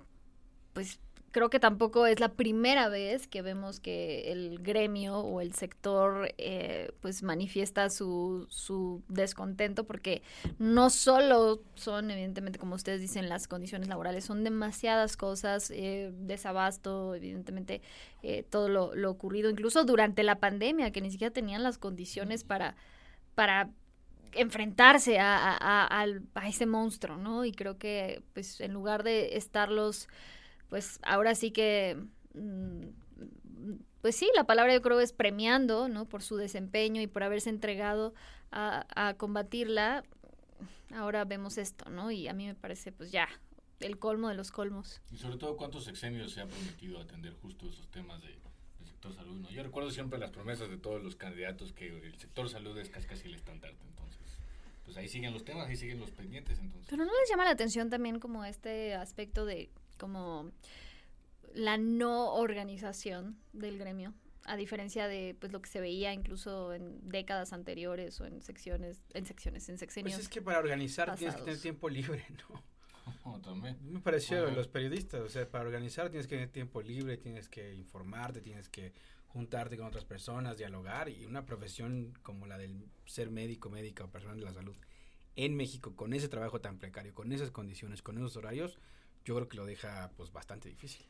pues 0.77 1.01
creo 1.31 1.49
que 1.49 1.59
tampoco 1.59 2.07
es 2.07 2.21
la 2.21 2.35
primera 2.35 2.91
vez 2.91 3.27
que 3.27 3.41
vemos 3.41 3.81
que 3.81 4.31
el 4.31 4.59
gremio 4.59 5.21
o 5.21 5.41
el 5.41 5.55
sector 5.55 6.35
eh, 6.37 6.93
pues 7.01 7.23
manifiesta 7.23 7.89
su, 7.89 8.47
su 8.51 9.03
descontento 9.09 9.85
porque 9.85 10.21
no 10.59 10.91
solo 10.91 11.62
son 11.75 12.11
evidentemente 12.11 12.59
como 12.59 12.75
ustedes 12.75 13.01
dicen 13.01 13.31
las 13.31 13.49
condiciones 13.49 13.89
laborales 13.89 14.27
son 14.27 14.45
demasiadas 14.45 15.17
cosas 15.17 15.71
eh, 15.71 16.12
desabasto 16.15 17.15
evidentemente 17.15 17.81
eh, 18.23 18.43
todo 18.43 18.69
lo, 18.69 19.11
ocurrido 19.11 19.49
incluso 19.49 19.85
durante 19.85 20.25
la 20.25 20.41
pandemia 20.41 20.91
que 20.91 21.01
ni 21.01 21.11
siquiera 21.11 21.33
tenían 21.33 21.62
las 21.62 21.79
condiciones 21.79 22.45
para 22.45 22.77
para 23.35 23.71
enfrentarse 24.33 25.19
a, 25.19 25.57
a, 25.59 26.05
a, 26.35 26.49
ese 26.49 26.67
monstruo, 26.67 27.17
¿no? 27.17 27.47
Y 27.47 27.53
creo 27.53 27.79
que, 27.79 28.23
pues, 28.35 28.61
en 28.61 28.75
lugar 28.75 29.03
de 29.03 29.37
estarlos, 29.37 30.09
pues, 30.68 30.98
ahora 31.02 31.35
sí 31.35 31.50
que, 31.50 31.96
mm, 32.35 32.87
pues 34.00 34.16
sí, 34.16 34.31
la 34.35 34.44
palabra 34.44 34.74
yo 34.74 34.83
creo 34.83 35.00
es 35.00 35.12
premiando, 35.12 35.88
¿no? 35.88 36.07
Por 36.07 36.22
su 36.22 36.37
desempeño 36.37 37.00
y 37.00 37.07
por 37.07 37.22
haberse 37.22 37.50
entregado 37.50 38.14
a, 38.50 38.87
a 38.94 39.14
combatirla, 39.14 40.05
ahora 40.94 41.24
vemos 41.24 41.59
esto, 41.59 41.90
¿no? 41.90 42.11
Y 42.11 42.29
a 42.29 42.33
mí 42.33 42.46
me 42.46 42.55
parece, 42.55 42.92
pues, 42.92 43.11
ya, 43.11 43.29
el 43.81 43.98
colmo 43.98 44.29
de 44.29 44.35
los 44.35 44.50
colmos. 44.50 45.00
Y 45.11 45.16
sobre 45.16 45.37
todo, 45.37 45.57
¿cuántos 45.57 45.85
sexenios 45.85 46.33
se 46.33 46.40
ha 46.40 46.46
prometido 46.46 47.00
atender 47.00 47.33
justo 47.35 47.68
esos 47.68 47.88
temas 47.88 48.22
de 48.22 48.37
sector 48.87 49.12
salud. 49.12 49.40
¿no? 49.40 49.50
Yo 49.50 49.62
recuerdo 49.62 49.90
siempre 49.90 50.18
las 50.18 50.31
promesas 50.31 50.70
de 50.70 50.79
todos 50.79 51.02
los 51.02 51.16
candidatos 51.16 51.72
que 51.72 51.88
el 51.88 52.18
sector 52.18 52.48
salud 52.48 52.76
es 52.79 52.88
casi 52.88 53.29
el 53.29 53.35
estandarte. 53.35 53.85
Entonces, 53.85 54.20
pues 54.85 54.96
ahí 54.96 55.09
siguen 55.09 55.33
los 55.33 55.44
temas, 55.44 55.68
ahí 55.68 55.76
siguen 55.76 56.00
los 56.00 56.11
pendientes. 56.11 56.59
Entonces. 56.59 56.87
Pero 56.88 57.05
no 57.05 57.12
les 57.20 57.29
llama 57.29 57.44
la 57.44 57.50
atención 57.50 57.90
también 57.90 58.18
como 58.18 58.44
este 58.44 58.94
aspecto 58.94 59.44
de 59.44 59.70
como 59.96 60.50
la 61.54 61.78
no 61.78 62.35
organización 62.35 63.38
del 63.52 63.78
gremio 63.78 64.14
a 64.44 64.56
diferencia 64.56 65.09
de 65.09 65.37
pues 65.40 65.52
lo 65.52 65.61
que 65.61 65.68
se 65.68 65.80
veía 65.80 66.12
incluso 66.12 66.72
en 66.72 67.09
décadas 67.09 67.52
anteriores 67.52 68.20
o 68.20 68.26
en 68.26 68.42
secciones 68.42 69.02
en 69.14 69.26
secciones 69.26 69.68
en 69.68 69.78
sexenios 69.78 70.14
pues 70.14 70.24
es 70.24 70.28
que 70.28 70.40
para 70.40 70.59
organizar 70.59 71.16
tienes 71.16 71.35
que 71.35 71.42
tener 71.42 71.61
tiempo 71.61 71.88
libre 71.88 72.24
no 72.48 72.62
también. 73.42 73.78
Me 73.82 74.00
pareció 74.00 74.50
los 74.50 74.68
periodistas, 74.68 75.20
o 75.20 75.28
sea, 75.28 75.48
para 75.48 75.64
organizar 75.64 76.09
tienes 76.11 76.26
que 76.26 76.37
tener 76.37 76.50
tiempo 76.50 76.82
libre, 76.82 77.16
tienes 77.16 77.48
que 77.48 77.74
informarte, 77.74 78.40
tienes 78.40 78.68
que 78.68 78.92
juntarte 79.26 79.76
con 79.76 79.87
otras 79.87 80.04
personas, 80.04 80.56
dialogar 80.56 81.09
y 81.09 81.26
una 81.26 81.44
profesión 81.44 82.14
como 82.22 82.46
la 82.46 82.59
del 82.59 82.88
ser 83.04 83.30
médico, 83.30 83.68
médica 83.68 84.04
o 84.04 84.11
persona 84.11 84.35
de 84.35 84.42
la 84.42 84.52
salud 84.52 84.76
en 85.37 85.54
México 85.54 85.94
con 85.94 86.14
ese 86.14 86.28
trabajo 86.28 86.61
tan 86.61 86.78
precario, 86.78 87.12
con 87.14 87.32
esas 87.32 87.50
condiciones, 87.50 88.00
con 88.02 88.16
esos 88.16 88.37
horarios, 88.37 88.78
yo 89.27 89.35
creo 89.35 89.49
que 89.49 89.57
lo 89.57 89.67
deja 89.67 90.11
pues 90.17 90.33
bastante 90.33 90.69
difícil. 90.69 91.05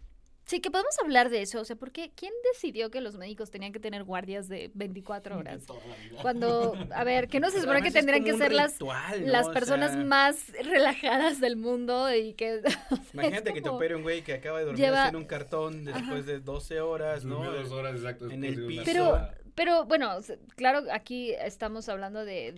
Sí, 0.46 0.60
que 0.60 0.70
podemos 0.70 0.96
hablar 1.02 1.28
de 1.28 1.42
eso. 1.42 1.60
O 1.60 1.64
sea, 1.64 1.74
porque 1.74 2.12
¿quién 2.14 2.32
decidió 2.52 2.88
que 2.88 3.00
los 3.00 3.16
médicos 3.16 3.50
tenían 3.50 3.72
que 3.72 3.80
tener 3.80 4.04
guardias 4.04 4.48
de 4.48 4.70
24 4.74 5.36
horas? 5.38 5.64
Cuando, 6.22 6.74
a 6.94 7.04
ver, 7.04 7.28
que 7.28 7.40
no 7.40 7.50
se 7.50 7.60
supone 7.62 7.82
que 7.82 7.90
tendrían 7.90 8.24
que 8.24 8.36
ser 8.38 8.52
las, 8.52 8.78
las 9.20 9.48
personas 9.48 9.96
más 9.96 10.52
relajadas 10.64 11.40
del 11.40 11.56
mundo 11.56 12.14
y 12.14 12.34
que... 12.34 12.62
Imagínate 13.12 13.52
que 13.52 13.60
te 13.60 13.68
opere 13.68 13.96
un 13.96 14.02
güey 14.02 14.22
que 14.22 14.34
acaba 14.34 14.60
de 14.60 14.66
dormir 14.66 14.84
en 15.08 15.16
un 15.16 15.24
cartón 15.24 15.84
después 15.84 16.26
de 16.26 16.40
12 16.40 16.80
horas, 16.80 17.24
¿no? 17.24 17.44
Dos 17.52 17.70
horas 17.72 17.96
exacto. 17.96 18.30
En 18.30 18.44
el 18.44 18.66
piso. 18.66 18.82
Pero 18.84 19.28
pero 19.56 19.86
bueno, 19.86 20.10
claro, 20.54 20.82
aquí 20.92 21.32
estamos 21.32 21.88
hablando 21.88 22.26
de, 22.26 22.52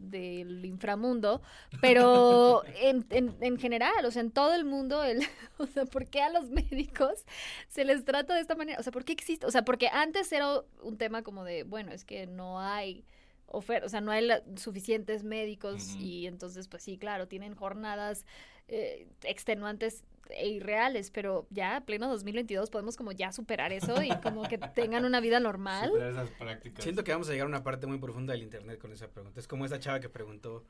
del 0.00 0.64
inframundo, 0.64 1.42
pero 1.80 2.62
en, 2.80 3.04
en, 3.10 3.58
general, 3.58 4.04
o 4.04 4.10
sea, 4.12 4.22
en 4.22 4.30
todo 4.30 4.54
el 4.54 4.64
mundo, 4.64 5.02
el, 5.02 5.20
o 5.58 5.66
sea, 5.66 5.84
¿por 5.84 6.06
qué 6.06 6.22
a 6.22 6.30
los 6.30 6.48
médicos 6.48 7.26
se 7.66 7.84
les 7.84 8.04
trata 8.04 8.36
de 8.36 8.40
esta 8.40 8.54
manera? 8.54 8.78
O 8.78 8.84
sea, 8.84 8.92
¿por 8.92 9.04
qué 9.04 9.12
existe? 9.12 9.46
O 9.46 9.50
sea, 9.50 9.64
porque 9.64 9.88
antes 9.88 10.30
era 10.32 10.62
un 10.80 10.96
tema 10.96 11.22
como 11.22 11.42
de, 11.42 11.64
bueno, 11.64 11.90
es 11.90 12.04
que 12.04 12.28
no 12.28 12.60
hay 12.60 13.04
oferta, 13.46 13.86
o 13.86 13.88
sea, 13.88 14.00
no 14.00 14.12
hay 14.12 14.28
suficientes 14.54 15.24
médicos 15.24 15.96
y 15.96 16.28
entonces, 16.28 16.68
pues 16.68 16.84
sí, 16.84 16.98
claro, 16.98 17.26
tienen 17.26 17.56
jornadas 17.56 18.24
eh, 18.68 19.08
extenuantes 19.24 20.04
irreales, 20.42 21.10
pero 21.10 21.46
ya 21.50 21.82
pleno 21.84 22.08
2022 22.08 22.70
podemos 22.70 22.96
como 22.96 23.12
ya 23.12 23.32
superar 23.32 23.72
eso 23.72 24.02
y 24.02 24.10
como 24.22 24.48
que 24.48 24.58
tengan 24.58 25.04
una 25.04 25.20
vida 25.20 25.40
normal. 25.40 25.92
esas 25.96 26.30
prácticas. 26.30 26.82
Siento 26.82 27.04
que 27.04 27.12
vamos 27.12 27.28
a 27.28 27.32
llegar 27.32 27.46
a 27.46 27.48
una 27.48 27.62
parte 27.62 27.86
muy 27.86 27.98
profunda 27.98 28.32
del 28.32 28.42
internet 28.42 28.78
con 28.78 28.92
esa 28.92 29.08
pregunta. 29.08 29.40
Es 29.40 29.48
como 29.48 29.64
esa 29.64 29.78
chava 29.78 30.00
que 30.00 30.08
preguntó, 30.08 30.64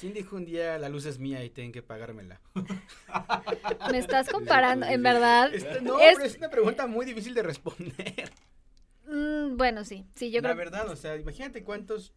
¿quién 0.00 0.12
dijo 0.12 0.36
un 0.36 0.44
día 0.44 0.78
la 0.78 0.88
luz 0.88 1.06
es 1.06 1.18
mía 1.18 1.44
y 1.44 1.50
tienen 1.50 1.72
que 1.72 1.82
pagármela? 1.82 2.40
Me 3.90 3.98
estás 3.98 4.28
comparando, 4.30 4.86
en 4.86 5.02
verdad. 5.02 5.50
no, 5.82 5.98
es... 5.98 6.16
pero 6.16 6.26
es 6.26 6.36
una 6.36 6.50
pregunta 6.50 6.86
muy 6.86 7.06
difícil 7.06 7.34
de 7.34 7.42
responder. 7.42 8.30
Mm, 9.06 9.56
bueno, 9.56 9.84
sí, 9.84 10.06
sí, 10.14 10.30
yo 10.30 10.40
la 10.40 10.48
creo. 10.48 10.54
La 10.54 10.70
verdad, 10.70 10.90
o 10.90 10.96
sea, 10.96 11.16
imagínate 11.16 11.62
cuántos 11.62 12.12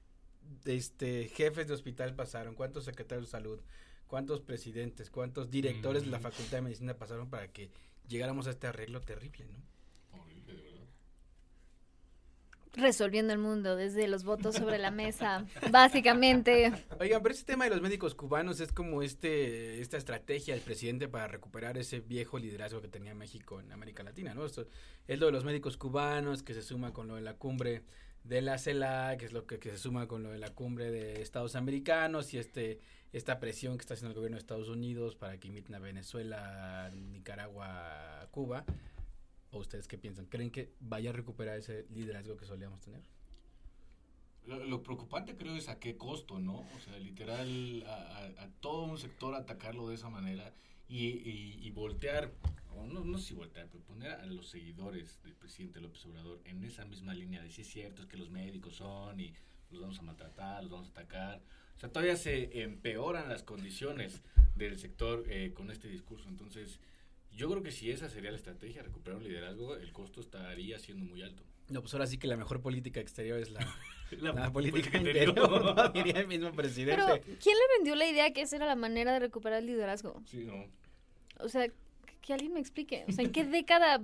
este, 0.66 1.28
jefes 1.30 1.68
de 1.68 1.74
hospital 1.74 2.16
pasaron, 2.16 2.56
cuántos 2.56 2.86
secretarios 2.86 3.28
de 3.28 3.32
salud, 3.32 3.60
cuántos 4.08 4.42
presidentes, 4.42 5.10
cuántos 5.10 5.52
directores 5.52 6.04
de 6.04 6.10
la 6.10 6.20
Facultad 6.20 6.58
de 6.58 6.62
Medicina 6.62 6.96
pasaron 6.96 7.30
para 7.30 7.50
que 7.50 7.70
llegáramos 8.08 8.48
a 8.48 8.52
este 8.52 8.68
arreglo 8.68 9.02
terrible, 9.02 9.46
¿no? 9.46 10.20
Horrible, 10.20 10.54
de 10.54 10.64
verdad. 10.64 10.88
Resolviendo 12.74 13.34
el 13.34 13.40
mundo 13.40 13.76
desde 13.76 14.08
los 14.08 14.24
votos 14.24 14.56
sobre 14.56 14.78
la 14.78 14.92
mesa, 14.92 15.46
básicamente. 15.72 16.72
Oigan, 17.00 17.22
pero 17.22 17.34
este 17.34 17.52
tema 17.52 17.66
de 17.66 17.72
los 17.72 17.82
médicos 17.82 18.16
cubanos 18.16 18.60
es 18.60 18.72
como 18.72 19.04
este 19.04 19.82
esta 19.82 19.98
estrategia 19.98 20.54
del 20.54 20.64
presidente 20.64 21.08
para 21.08 21.28
recuperar 21.28 21.78
ese 21.78 22.00
viejo 22.00 22.40
liderazgo 22.40 22.82
que 22.82 22.88
tenía 22.88 23.14
México 23.14 23.60
en 23.60 23.72
América 23.72 24.04
Latina, 24.04 24.34
¿no? 24.34 24.46
Esto 24.46 24.68
es 25.08 25.20
lo 25.20 25.26
de 25.28 25.32
los 25.32 25.44
médicos 25.44 25.78
cubanos 25.78 26.44
que 26.44 26.54
se 26.54 26.62
suma 26.62 26.94
con 26.94 27.08
lo 27.08 27.16
de 27.16 27.22
la 27.22 27.34
cumbre 27.34 27.84
de 28.28 28.42
la 28.42 28.58
CELAC, 28.58 29.20
que 29.20 29.26
es 29.26 29.34
lo 29.34 29.46
que, 29.46 29.58
se 29.58 29.78
suma 29.78 30.08
con 30.08 30.24
lo 30.24 30.32
de 30.32 30.38
la 30.38 30.54
cumbre 30.54 30.92
de 30.92 31.22
Estados 31.22 31.56
Americanos 31.56 32.34
y 32.34 32.38
este 32.38 32.80
esta 33.14 33.40
presión 33.40 33.78
que 33.78 33.82
está 33.82 33.94
haciendo 33.94 34.12
el 34.12 34.16
gobierno 34.16 34.36
de 34.36 34.42
Estados 34.42 34.68
Unidos 34.68 35.16
para 35.16 35.40
que 35.40 35.48
imiten 35.48 35.76
a 35.76 35.80
Venezuela, 35.80 36.92
Nicaragua, 36.94 38.28
Cuba. 38.32 38.66
¿O 39.52 39.60
ustedes 39.60 39.88
qué 39.88 39.98
piensan? 39.98 40.26
¿Creen 40.26 40.52
que 40.52 40.74
vaya 40.82 41.12
a 41.12 41.14
recuperar 41.14 41.58
ese 41.58 41.86
liderazgo 41.90 42.36
que 42.36 42.46
solíamos 42.46 42.82
tener? 42.82 43.02
Lo, 44.46 44.84
preocupante 44.84 45.36
creo 45.36 45.56
es 45.56 45.70
a 45.70 45.80
qué 45.80 45.98
costo, 45.98 46.38
¿no? 46.40 46.60
O 46.60 46.80
sea, 46.84 47.00
literal, 47.00 47.84
a, 47.88 48.50
todo 48.60 48.84
un 48.84 48.98
sector 48.98 49.36
atacarlo 49.36 49.88
de 49.88 49.96
esa 49.96 50.10
manera 50.10 50.54
y, 50.90 51.68
y, 51.68 51.70
voltear, 51.72 52.32
o 52.76 52.86
no, 52.88 53.04
no 53.04 53.18
si 53.18 53.34
voltear, 53.34 53.68
pero 53.70 53.84
poner 53.84 54.12
a 54.12 54.26
los 54.26 54.48
seguidores 54.48 55.22
del 55.24 55.34
presidente 55.34 55.82
López 55.82 56.06
Obrador 56.06 56.42
en 56.46 56.64
esa 56.64 56.86
misma 56.86 57.14
línea 57.14 57.42
de 57.42 57.50
si 57.50 57.62
es 57.62 57.68
cierto, 57.68 58.04
es 58.04 58.08
que 58.08 58.18
los 58.18 58.30
médicos 58.30 58.76
son 58.76 59.20
y 59.20 59.34
los 59.70 59.82
vamos 59.82 60.00
a 60.00 60.02
maltratar, 60.04 60.64
los 60.64 60.72
vamos 60.72 60.88
a 60.88 60.92
atacar. 60.92 61.42
O 61.76 61.80
sea, 61.80 61.90
todavía 61.90 62.16
se 62.16 62.64
empeoran 62.64 63.30
las 63.30 63.44
condiciones 63.44 64.24
del 64.56 64.80
sector 64.80 65.26
eh, 65.30 65.54
con 65.54 65.70
este 65.70 65.88
discurso. 65.88 66.30
Entonces, 66.30 66.80
yo 67.32 67.50
creo 67.50 67.62
que 67.62 67.72
si 67.72 67.92
esa 67.92 68.10
sería 68.10 68.32
la 68.32 68.38
estrategia, 68.38 68.82
recuperar 68.82 69.18
un 69.18 69.26
liderazgo, 69.26 69.76
el 69.76 69.92
costo 69.92 70.22
estaría 70.22 70.80
siendo 70.80 71.06
muy 71.06 71.22
alto. 71.22 71.44
No, 71.70 71.82
pues 71.82 71.94
ahora 71.94 72.08
sí 72.08 72.18
que 72.18 72.28
la 72.28 72.38
mejor 72.38 72.62
política 72.62 73.00
exterior 73.00 73.40
es 73.40 73.52
la, 73.52 73.60
la, 74.20 74.52
política, 74.52 74.98
interior, 74.98 75.92
diría 75.94 76.20
el 76.20 76.28
mismo 76.28 76.52
presidente. 76.52 77.02
Pero, 77.06 77.38
¿quién 77.42 77.56
le 77.56 77.78
vendió 77.78 77.96
la 77.96 78.08
idea 78.08 78.32
que 78.34 78.42
esa 78.42 78.56
era 78.56 78.66
la 78.66 78.76
manera 78.76 79.14
de 79.14 79.20
recuperar 79.20 79.60
el 79.60 79.68
liderazgo? 79.68 80.22
Sí, 80.26 80.46
no. 80.46 80.66
O 81.40 81.50
sea, 81.50 81.68
que 82.22 82.34
alguien 82.34 82.54
me 82.54 82.60
explique. 82.60 83.06
O 83.08 83.12
sea, 83.12 83.24
¿en 83.24 83.32
qué 83.32 83.46
década 83.46 84.02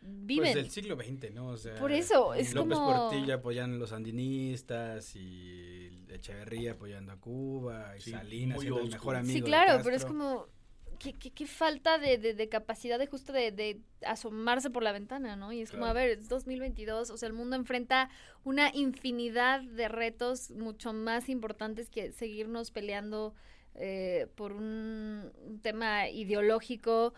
viven? 0.00 0.52
Pues 0.52 0.54
del 0.54 0.70
siglo 0.70 0.96
XX, 0.96 1.32
¿no? 1.34 1.48
O 1.48 1.56
sea, 1.56 1.74
Por 1.76 1.92
eso, 1.92 2.32
es 2.32 2.54
López 2.54 2.78
como... 2.78 3.10
Portilla 3.10 3.34
apoyando 3.34 3.76
a 3.76 3.80
los 3.80 3.90
sandinistas 3.90 5.14
y 5.16 5.90
Echeverría 6.08 6.72
apoyando 6.72 7.12
a 7.12 7.16
Cuba 7.16 7.94
y 7.98 8.00
Salinas 8.00 8.60
siendo 8.60 8.80
el 8.80 8.90
mejor 8.90 9.16
amigo 9.16 9.34
Sí, 9.34 9.42
claro, 9.42 9.80
pero 9.84 9.94
es 9.94 10.04
como... 10.06 10.46
Qué, 10.98 11.12
qué, 11.12 11.46
falta 11.46 11.98
de, 11.98 12.18
de, 12.18 12.48
capacidad 12.48 12.98
de 12.98 13.06
justo 13.06 13.32
de, 13.32 13.52
de, 13.52 13.80
asomarse 14.04 14.68
por 14.70 14.82
la 14.82 14.92
ventana, 14.92 15.36
¿no? 15.36 15.52
Y 15.52 15.62
es 15.62 15.70
como, 15.70 15.86
a 15.86 15.92
ver, 15.92 16.10
es 16.10 16.28
2022, 16.28 17.10
o 17.10 17.16
sea, 17.16 17.28
el 17.28 17.32
mundo 17.32 17.56
enfrenta 17.56 18.10
una 18.44 18.74
infinidad 18.74 19.60
de 19.60 19.88
retos 19.88 20.50
mucho 20.50 20.92
más 20.92 21.28
importantes 21.28 21.88
que 21.88 22.10
seguirnos 22.10 22.70
peleando 22.70 23.34
eh, 23.74 24.26
por 24.34 24.52
un 24.52 25.30
tema 25.62 26.08
ideológico 26.08 27.14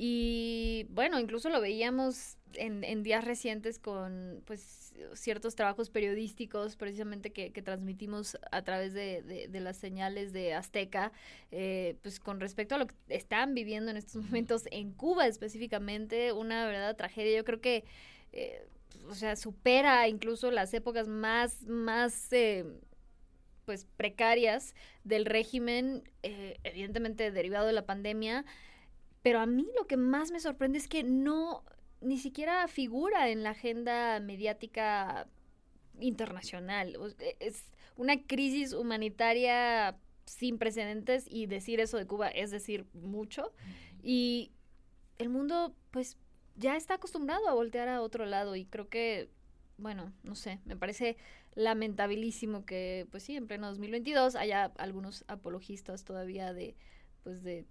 y 0.00 0.86
bueno, 0.90 1.18
incluso 1.18 1.50
lo 1.50 1.60
veíamos 1.60 2.38
en, 2.54 2.84
en, 2.84 3.02
días 3.02 3.24
recientes 3.24 3.80
con 3.80 4.42
pues 4.46 4.94
ciertos 5.14 5.56
trabajos 5.56 5.90
periodísticos 5.90 6.76
precisamente 6.76 7.32
que, 7.32 7.50
que 7.50 7.62
transmitimos 7.62 8.38
a 8.52 8.62
través 8.62 8.94
de, 8.94 9.48
de, 9.50 9.60
las 9.60 9.76
señales 9.76 10.32
de 10.32 10.54
Azteca, 10.54 11.10
eh, 11.50 11.96
pues 12.02 12.20
con 12.20 12.38
respecto 12.38 12.76
a 12.76 12.78
lo 12.78 12.86
que 12.86 12.94
están 13.08 13.54
viviendo 13.54 13.90
en 13.90 13.96
estos 13.96 14.22
momentos 14.24 14.64
en 14.70 14.92
Cuba 14.92 15.26
específicamente, 15.26 16.32
una 16.32 16.64
verdadera 16.66 16.94
tragedia. 16.94 17.36
Yo 17.36 17.44
creo 17.44 17.60
que, 17.60 17.84
eh, 18.32 18.66
o 19.08 19.16
sea, 19.16 19.34
supera 19.34 20.06
incluso 20.06 20.52
las 20.52 20.72
épocas 20.74 21.08
más, 21.08 21.62
más... 21.62 22.32
Eh, 22.32 22.64
pues 23.64 23.86
precarias 23.98 24.74
del 25.04 25.26
régimen, 25.26 26.02
evidentemente 26.22 27.30
derivado 27.30 27.66
de 27.66 27.74
la 27.74 27.84
pandemia, 27.84 28.46
pero 29.22 29.40
a 29.40 29.46
mí 29.46 29.66
lo 29.76 29.86
que 29.86 29.96
más 29.96 30.30
me 30.30 30.40
sorprende 30.40 30.78
es 30.78 30.88
que 30.88 31.02
no, 31.02 31.64
ni 32.00 32.18
siquiera 32.18 32.66
figura 32.68 33.28
en 33.28 33.42
la 33.42 33.50
agenda 33.50 34.20
mediática 34.20 35.26
internacional. 36.00 36.96
Es 37.40 37.64
una 37.96 38.22
crisis 38.22 38.72
humanitaria 38.72 39.96
sin 40.24 40.58
precedentes 40.58 41.26
y 41.28 41.46
decir 41.46 41.80
eso 41.80 41.96
de 41.96 42.06
Cuba 42.06 42.28
es 42.28 42.50
decir 42.50 42.86
mucho. 42.92 43.52
Y 44.02 44.52
el 45.18 45.28
mundo, 45.28 45.74
pues, 45.90 46.16
ya 46.56 46.76
está 46.76 46.94
acostumbrado 46.94 47.48
a 47.48 47.54
voltear 47.54 47.88
a 47.88 48.02
otro 48.02 48.26
lado 48.26 48.56
y 48.56 48.64
creo 48.64 48.88
que, 48.88 49.30
bueno, 49.78 50.12
no 50.22 50.34
sé, 50.34 50.60
me 50.64 50.76
parece 50.76 51.16
lamentabilísimo 51.54 52.64
que, 52.64 53.06
pues 53.10 53.24
sí, 53.24 53.36
en 53.36 53.46
pleno 53.46 53.68
2022 53.68 54.36
haya 54.36 54.66
algunos 54.76 55.24
apologistas 55.28 56.04
todavía 56.04 56.52
de, 56.52 56.76
pues, 57.24 57.42
de, 57.42 57.64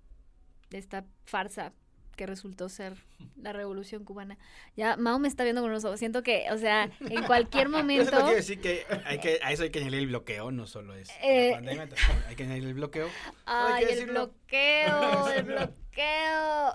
de 0.69 0.77
esta 0.77 1.05
farsa 1.25 1.73
que 2.17 2.25
resultó 2.25 2.67
ser 2.67 2.97
la 3.37 3.53
revolución 3.53 4.03
cubana. 4.03 4.37
Ya 4.75 4.97
Mao 4.97 5.19
me 5.19 5.27
está 5.27 5.43
viendo 5.43 5.61
con 5.61 5.71
los 5.71 5.85
ojos. 5.85 5.99
Siento 5.99 6.23
que, 6.23 6.47
o 6.51 6.57
sea, 6.57 6.89
en 6.99 7.23
cualquier 7.23 7.69
momento. 7.69 8.03
Eso 8.03 8.21
quiere 8.21 8.35
decir 8.35 8.59
que, 8.59 8.85
hay 9.05 9.19
que 9.19 9.39
a 9.43 9.53
eso 9.53 9.63
hay 9.63 9.69
que 9.69 9.79
añadir 9.79 9.99
el 9.99 10.07
bloqueo, 10.07 10.51
no 10.51 10.65
solo 10.65 10.95
es 10.95 11.09
Eh, 11.21 11.51
la 11.51 11.57
pandemia, 11.57 11.89
hay 12.27 12.35
que 12.35 12.43
añadir 12.43 12.63
el 12.63 12.73
bloqueo. 12.73 13.07
Ay, 13.45 13.83
el 13.83 13.89
decirlo. 13.89 14.13
bloqueo, 14.13 15.27
el 15.35 15.43
bloqueo. 15.43 16.73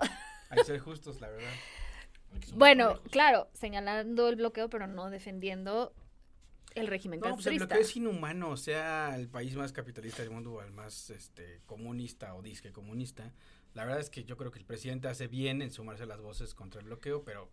Hay 0.49 0.57
que 0.57 0.63
ser 0.63 0.79
justos, 0.79 1.19
la 1.19 1.29
verdad. 1.29 1.51
Bueno, 2.55 2.99
claro, 3.11 3.49
señalando 3.53 4.29
el 4.29 4.37
bloqueo, 4.37 4.69
pero 4.69 4.87
no 4.87 5.09
defendiendo 5.09 5.93
el 6.73 6.87
régimen 6.87 7.19
No, 7.19 7.35
pues 7.35 7.45
el 7.47 7.57
bloqueo 7.57 7.81
es 7.81 7.95
inhumano, 7.95 8.57
sea 8.57 9.15
el 9.15 9.27
país 9.27 9.55
más 9.55 9.71
capitalista 9.71 10.23
del 10.23 10.31
mundo 10.31 10.53
o 10.53 10.61
el 10.61 10.71
más 10.71 11.09
este 11.09 11.61
comunista 11.65 12.33
o 12.35 12.41
disque 12.41 12.71
comunista. 12.71 13.31
La 13.73 13.85
verdad 13.85 13.99
es 13.99 14.09
que 14.09 14.23
yo 14.23 14.37
creo 14.37 14.51
que 14.51 14.59
el 14.59 14.65
presidente 14.65 15.07
hace 15.07 15.27
bien 15.27 15.61
en 15.61 15.71
sumarse 15.71 16.05
las 16.05 16.21
voces 16.21 16.53
contra 16.53 16.79
el 16.81 16.85
bloqueo, 16.87 17.23
pero 17.23 17.49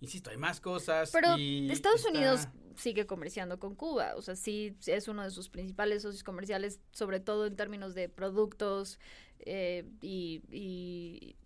insisto, 0.00 0.30
hay 0.30 0.36
más 0.36 0.60
cosas. 0.60 1.10
Pero 1.12 1.36
y 1.38 1.70
Estados 1.70 2.00
está- 2.00 2.10
Unidos 2.10 2.48
sigue 2.76 3.06
comerciando 3.06 3.58
con 3.58 3.74
Cuba, 3.74 4.14
o 4.16 4.22
sea, 4.22 4.36
sí 4.36 4.76
es 4.86 5.08
uno 5.08 5.22
de 5.24 5.30
sus 5.30 5.48
principales 5.48 6.02
socios 6.02 6.22
comerciales, 6.22 6.78
sobre 6.92 7.20
todo 7.20 7.46
en 7.46 7.56
términos 7.56 7.94
de 7.94 8.08
productos 8.10 8.98
eh, 9.38 9.84
y, 10.02 10.42
y 10.50 11.36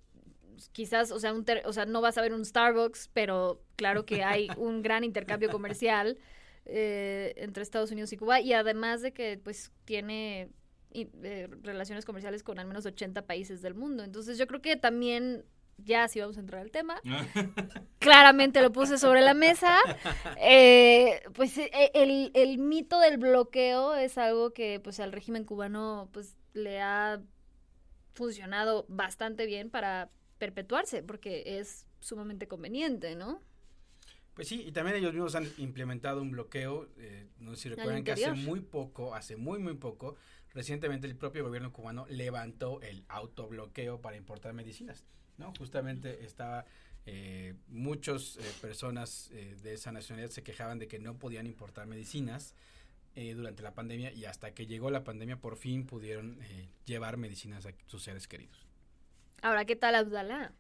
quizás, 0.73 1.13
o 1.13 1.21
sea, 1.21 1.33
un 1.33 1.45
ter- 1.45 1.63
o 1.67 1.73
sea, 1.73 1.87
no 1.87 2.01
vas 2.01 2.19
a 2.19 2.23
ver 2.23 2.33
un 2.35 2.45
Starbucks, 2.45 3.11
pero 3.13 3.63
claro 3.77 4.05
que 4.05 4.25
hay 4.25 4.49
un 4.59 4.83
gran 4.83 5.05
intercambio 5.05 5.51
comercial 5.51 6.19
eh, 6.67 7.33
entre 7.37 7.63
Estados 7.63 7.91
Unidos 7.93 8.13
y 8.13 8.17
Cuba 8.17 8.41
y 8.41 8.53
además 8.53 9.01
de 9.03 9.13
que 9.13 9.39
pues 9.43 9.71
tiene 9.85 10.51
y, 10.93 11.09
eh, 11.23 11.49
relaciones 11.63 12.05
comerciales 12.05 12.43
con 12.43 12.59
al 12.59 12.67
menos 12.67 12.87
80 12.87 13.27
países 13.27 13.63
del 13.63 13.75
mundo. 13.75 14.05
Entonces 14.05 14.39
yo 14.39 14.47
creo 14.47 14.61
que 14.61 14.77
también, 14.77 15.45
ya 15.79 16.09
si 16.09 16.21
vamos 16.21 16.37
a 16.37 16.41
entrar 16.41 16.61
al 16.61 16.71
tema, 16.71 17.01
claramente 17.99 18.63
lo 18.63 18.73
puse 18.73 18.99
sobre 18.99 19.21
la 19.21 19.35
mesa. 19.35 19.79
Eh, 20.43 21.23
pues 21.35 21.57
eh, 21.59 21.71
el, 21.95 22.31
el 22.35 22.59
mito 22.59 22.99
del 23.01 23.19
bloqueo 23.19 23.95
es 23.95 24.19
algo 24.19 24.53
que 24.53 24.81
pues 24.81 25.01
al 25.01 25.13
régimen 25.13 25.45
cubano 25.45 26.09
pues 26.13 26.37
le 26.55 26.81
ha 26.81 27.21
funcionado 28.15 28.85
bastante 28.89 29.47
bien 29.47 29.71
para 29.71 30.11
perpetuarse 30.39 31.03
porque 31.03 31.59
es 31.59 31.87
sumamente 32.01 32.49
conveniente, 32.49 33.15
¿no? 33.15 33.41
Pues 34.35 34.49
sí, 34.49 34.63
y 34.67 34.73
también 34.73 34.97
ellos 34.97 35.13
mismos 35.13 35.35
han 35.35 35.47
implementado 35.59 36.23
un 36.23 36.31
bloqueo, 36.31 36.89
eh, 36.97 37.27
no 37.41 37.55
sé 37.55 37.63
si 37.63 37.69
recuerdan 37.69 38.05
que 38.05 38.13
hace 38.13 38.33
muy 38.33 38.61
poco, 38.61 39.15
hace 39.15 39.37
muy 39.37 39.59
muy 39.59 39.75
poco, 39.75 40.17
recientemente 40.55 41.07
el 41.07 41.17
propio 41.17 41.45
gobierno 41.45 41.73
cubano 41.73 42.07
levantó 42.09 42.81
el 42.83 43.05
autobloqueo 43.09 44.01
para 44.01 44.17
importar 44.17 44.53
medicinas, 44.53 45.05
¿no? 45.39 45.53
Justamente 45.59 46.25
estaba, 46.25 46.65
eh, 47.07 47.55
muchas 47.69 48.39
personas 48.61 49.31
eh, 49.33 49.57
de 49.63 49.75
esa 49.75 49.93
nacionalidad 49.93 50.31
se 50.31 50.43
quejaban 50.43 50.79
de 50.79 50.89
que 50.89 50.99
no 50.99 51.19
podían 51.19 51.47
importar 51.47 51.87
medicinas 51.87 52.55
eh, 53.17 53.35
durante 53.35 53.63
la 53.65 53.75
pandemia 53.75 54.13
y 54.13 54.25
hasta 54.25 54.55
que 54.55 54.67
llegó 54.67 54.89
la 54.89 55.03
pandemia 55.03 55.37
por 55.37 55.57
fin 55.57 55.85
pudieron 55.85 56.39
eh, 56.43 56.69
llevar 56.85 57.17
medicinas 57.17 57.67
a 57.67 57.73
sus 57.87 58.05
seres 58.05 58.29
queridos. 58.29 58.65
Ahora, 59.43 59.65
¿qué 59.65 59.75
tal 59.75 59.97
Abdalá? 59.97 60.53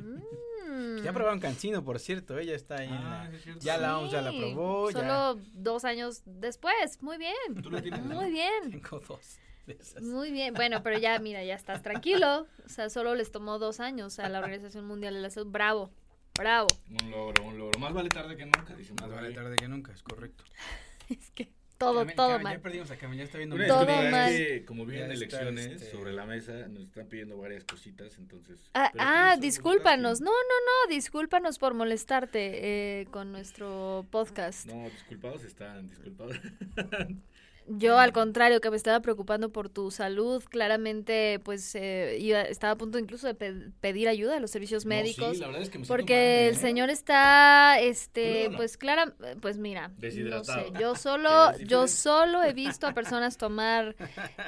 Mm. 0.00 1.02
Ya 1.02 1.12
probaron 1.12 1.40
Cancino, 1.40 1.82
por 1.84 1.98
cierto, 1.98 2.38
ella 2.38 2.54
está 2.54 2.76
ahí 2.76 2.88
en 2.88 2.94
Ah, 2.94 3.28
la- 3.30 3.38
sí 3.38 3.50
es 3.50 3.58
ya 3.60 3.76
la 3.78 3.98
OMS 3.98 4.12
ya 4.12 4.22
la 4.22 4.30
probó, 4.30 4.90
ya 4.90 5.00
Solo 5.00 5.40
dos 5.54 5.84
años 5.84 6.22
después. 6.26 7.02
Muy 7.02 7.18
bien. 7.18 7.34
Tú 7.62 7.70
la 7.70 7.80
tienes. 7.82 8.02
Muy 8.02 8.30
bien. 8.30 8.70
tengo 8.70 9.00
dos 9.00 9.38
de 9.66 9.74
esas. 9.74 10.02
Muy 10.02 10.30
bien. 10.30 10.54
Bueno, 10.54 10.82
pero 10.82 10.98
ya, 10.98 11.18
mira, 11.18 11.42
ya 11.44 11.54
estás 11.54 11.82
tranquilo. 11.82 12.46
O 12.64 12.68
sea, 12.68 12.88
solo 12.90 13.14
les 13.14 13.32
tomó 13.32 13.58
dos 13.58 13.80
años 13.80 14.18
a 14.18 14.28
la 14.28 14.38
Organización 14.40 14.86
Mundial 14.86 15.14
de 15.14 15.20
la 15.20 15.30
Salud. 15.30 15.50
Bravo. 15.50 15.90
Bravo. 16.38 16.68
Un 17.02 17.10
logro, 17.10 17.44
un 17.44 17.58
logro. 17.58 17.78
Más 17.80 17.92
vale 17.92 18.08
tarde 18.08 18.36
que 18.36 18.44
nunca, 18.46 18.74
dice 18.76 18.94
Más 19.00 19.10
vale 19.10 19.32
tarde 19.32 19.56
que 19.56 19.68
nunca, 19.68 19.92
es 19.92 20.02
correcto. 20.02 20.44
Es 21.08 21.30
que 21.32 21.50
todo, 21.80 21.96
Carmen, 21.96 22.14
todo 22.16 22.28
Carmen, 22.28 22.42
mal. 22.44 22.56
Ya 22.56 22.62
perdimos 22.62 22.90
a 22.90 22.96
Carmen, 22.98 23.18
ya 23.18 23.24
está 23.24 23.38
viendo 23.38 23.56
Una 23.56 23.66
Todo 23.66 23.86
mal. 23.86 24.30
que 24.36 24.64
como 24.66 24.84
vienen 24.86 25.08
Ya 25.08 25.14
está, 25.14 25.40
elecciones 25.40 25.82
este- 25.82 25.90
sobre 25.90 26.12
la 26.12 26.26
mesa, 26.26 26.68
nos 26.68 26.84
están 26.84 27.06
pidiendo 27.08 27.38
varias 27.38 27.64
cositas, 27.64 28.16
entonces... 28.18 28.60
Ah, 28.74 28.92
ah, 28.98 29.36
discúlpanos. 29.40 30.20
No, 30.20 30.30
no, 30.30 30.86
no. 30.86 30.94
Discúlpanos 30.94 31.58
por 31.58 31.72
molestarte 31.74 33.00
eh, 33.00 33.06
con 33.10 33.32
nuestro 33.32 34.06
podcast. 34.10 34.66
No, 34.66 34.84
disculpados 34.90 35.42
están, 35.42 35.88
disculpados. 35.88 36.36
Yo, 37.72 37.98
al 38.00 38.12
contrario, 38.12 38.60
que 38.60 38.68
me 38.68 38.76
estaba 38.76 38.98
preocupando 39.00 39.50
por 39.52 39.68
tu 39.68 39.92
salud, 39.92 40.42
claramente, 40.50 41.40
pues, 41.44 41.72
eh, 41.76 42.16
iba- 42.18 42.42
estaba 42.42 42.72
a 42.72 42.76
punto 42.76 42.98
incluso 42.98 43.28
de 43.28 43.34
pe- 43.34 43.70
pedir 43.80 44.08
ayuda 44.08 44.36
a 44.36 44.40
los 44.40 44.50
servicios 44.50 44.84
No, 44.84 44.88
médicos. 44.90 45.34
sí, 45.36 45.40
la 45.40 45.46
verdad 45.46 45.62
es 45.62 45.70
que 45.70 45.78
me 45.78 45.86
Porque 45.86 46.14
mal, 46.14 46.48
el 46.48 46.54
¿eh? 46.54 46.56
señor 46.56 46.90
está, 46.90 47.78
este, 47.80 48.50
pues 48.56 48.76
clara, 48.76 49.14
pues 49.40 49.56
mira, 49.58 49.92
Deshidratado. 49.98 50.66
sé, 50.66 50.72
yo 50.80 50.94
solo, 50.96 51.56
yo 51.58 51.86
solo 51.86 52.42
he 52.42 52.52
visto 52.54 52.88
a 52.88 52.92
personas 52.92 53.36
tomar 53.36 53.94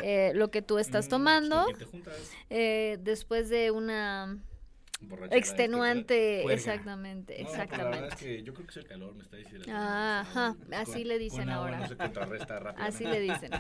eh, 0.02 0.32
lo 0.35 0.50
que 0.50 0.62
tú 0.62 0.78
estás 0.78 1.06
Mm, 1.06 1.11
tomando 1.11 1.64
eh, 2.50 2.98
después 3.02 3.48
de 3.48 3.70
una 3.70 4.37
Borrachera 5.03 5.37
extenuante, 5.38 6.53
exactamente. 6.53 7.43
No, 7.43 7.49
pero 7.51 7.59
La 7.59 7.85
verdad 7.85 7.93
es 7.93 8.12
exactamente. 8.12 8.17
que 8.37 8.43
yo 8.43 8.55
creo 8.55 8.67
que 8.67 8.71
es 8.71 8.77
el 8.79 8.87
calor, 8.87 9.15
me 9.15 9.23
está 9.23 9.37
diciendo. 9.37 9.67
Ajá, 9.73 10.57
así 10.73 11.05
le 11.05 11.19
dicen 11.19 11.51
ahora. 11.51 11.79
No 11.81 11.88
se 11.88 11.97
contrarresta 11.97 12.59
rápido. 12.59 12.85
Así 12.87 13.05
le 13.05 13.21
dicen. 13.21 13.51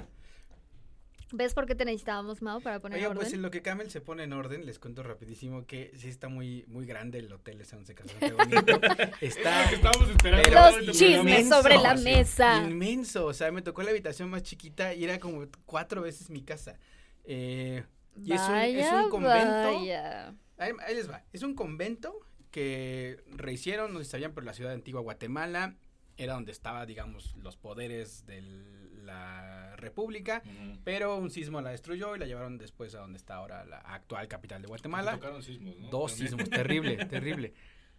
¿Ves 1.34 1.54
por 1.54 1.64
qué 1.64 1.74
te 1.74 1.86
necesitábamos, 1.86 2.42
Mau, 2.42 2.60
para 2.60 2.78
poner 2.80 2.98
Oiga, 2.98 3.08
orden? 3.08 3.22
pues 3.22 3.32
en 3.32 3.40
lo 3.40 3.50
que 3.50 3.62
Camel 3.62 3.90
se 3.90 4.02
pone 4.02 4.24
en 4.24 4.34
orden, 4.34 4.66
les 4.66 4.78
cuento 4.78 5.02
rapidísimo 5.02 5.64
que 5.66 5.90
sí 5.96 6.10
está 6.10 6.28
muy 6.28 6.62
muy 6.68 6.84
grande 6.84 7.20
el 7.20 7.32
hotel, 7.32 7.58
ese 7.62 7.74
once 7.74 7.94
casas, 7.94 8.14
qué 8.20 8.32
bonito. 8.32 8.78
está 9.22 9.70
Estábamos 9.72 10.10
esperando. 10.10 10.50
Los 10.82 10.94
chismes 10.98 11.20
inmenso, 11.20 11.56
sobre 11.62 11.78
la 11.78 11.94
mesa. 11.94 12.62
Inmenso, 12.62 13.24
o 13.24 13.32
sea, 13.32 13.50
me 13.50 13.62
tocó 13.62 13.82
la 13.82 13.92
habitación 13.92 14.28
más 14.28 14.42
chiquita 14.42 14.92
y 14.92 15.04
era 15.04 15.18
como 15.18 15.46
cuatro 15.64 16.02
veces 16.02 16.28
mi 16.28 16.42
casa. 16.42 16.78
Eh, 17.24 17.82
y 18.22 18.34
es 18.34 18.40
un- 18.42 18.54
es 18.56 18.92
un 18.92 19.08
convento. 19.08 19.78
vaya. 19.78 20.34
Ahí, 20.58 20.72
ahí 20.86 20.94
les 20.94 21.10
va. 21.10 21.24
Es 21.32 21.42
un 21.42 21.54
convento 21.54 22.14
que 22.50 23.22
rehicieron, 23.30 23.92
no 23.92 23.98
sé 23.98 24.04
si 24.04 24.10
sabían, 24.12 24.32
pero 24.34 24.44
la 24.44 24.52
ciudad 24.52 24.70
de 24.70 24.76
Antigua 24.76 25.00
Guatemala 25.00 25.76
era 26.16 26.34
donde 26.34 26.52
estaba, 26.52 26.84
digamos, 26.86 27.34
los 27.36 27.56
poderes 27.56 28.26
de 28.26 28.42
la 29.02 29.74
república. 29.76 30.42
Pero 30.84 31.16
un 31.16 31.30
sismo 31.30 31.60
la 31.60 31.70
destruyó 31.70 32.14
y 32.14 32.18
la 32.18 32.26
llevaron 32.26 32.58
después 32.58 32.94
a 32.94 32.98
donde 33.00 33.16
está 33.18 33.36
ahora 33.36 33.64
la 33.64 33.78
actual 33.78 34.28
capital 34.28 34.60
de 34.60 34.66
Te 34.66 34.68
Guatemala. 34.68 35.12
tocaron 35.12 35.42
sismos, 35.42 35.76
¿no? 35.78 35.88
Dos 35.88 36.12
También. 36.12 36.28
sismos, 36.30 36.50
terrible, 36.50 36.96
terrible. 37.06 37.54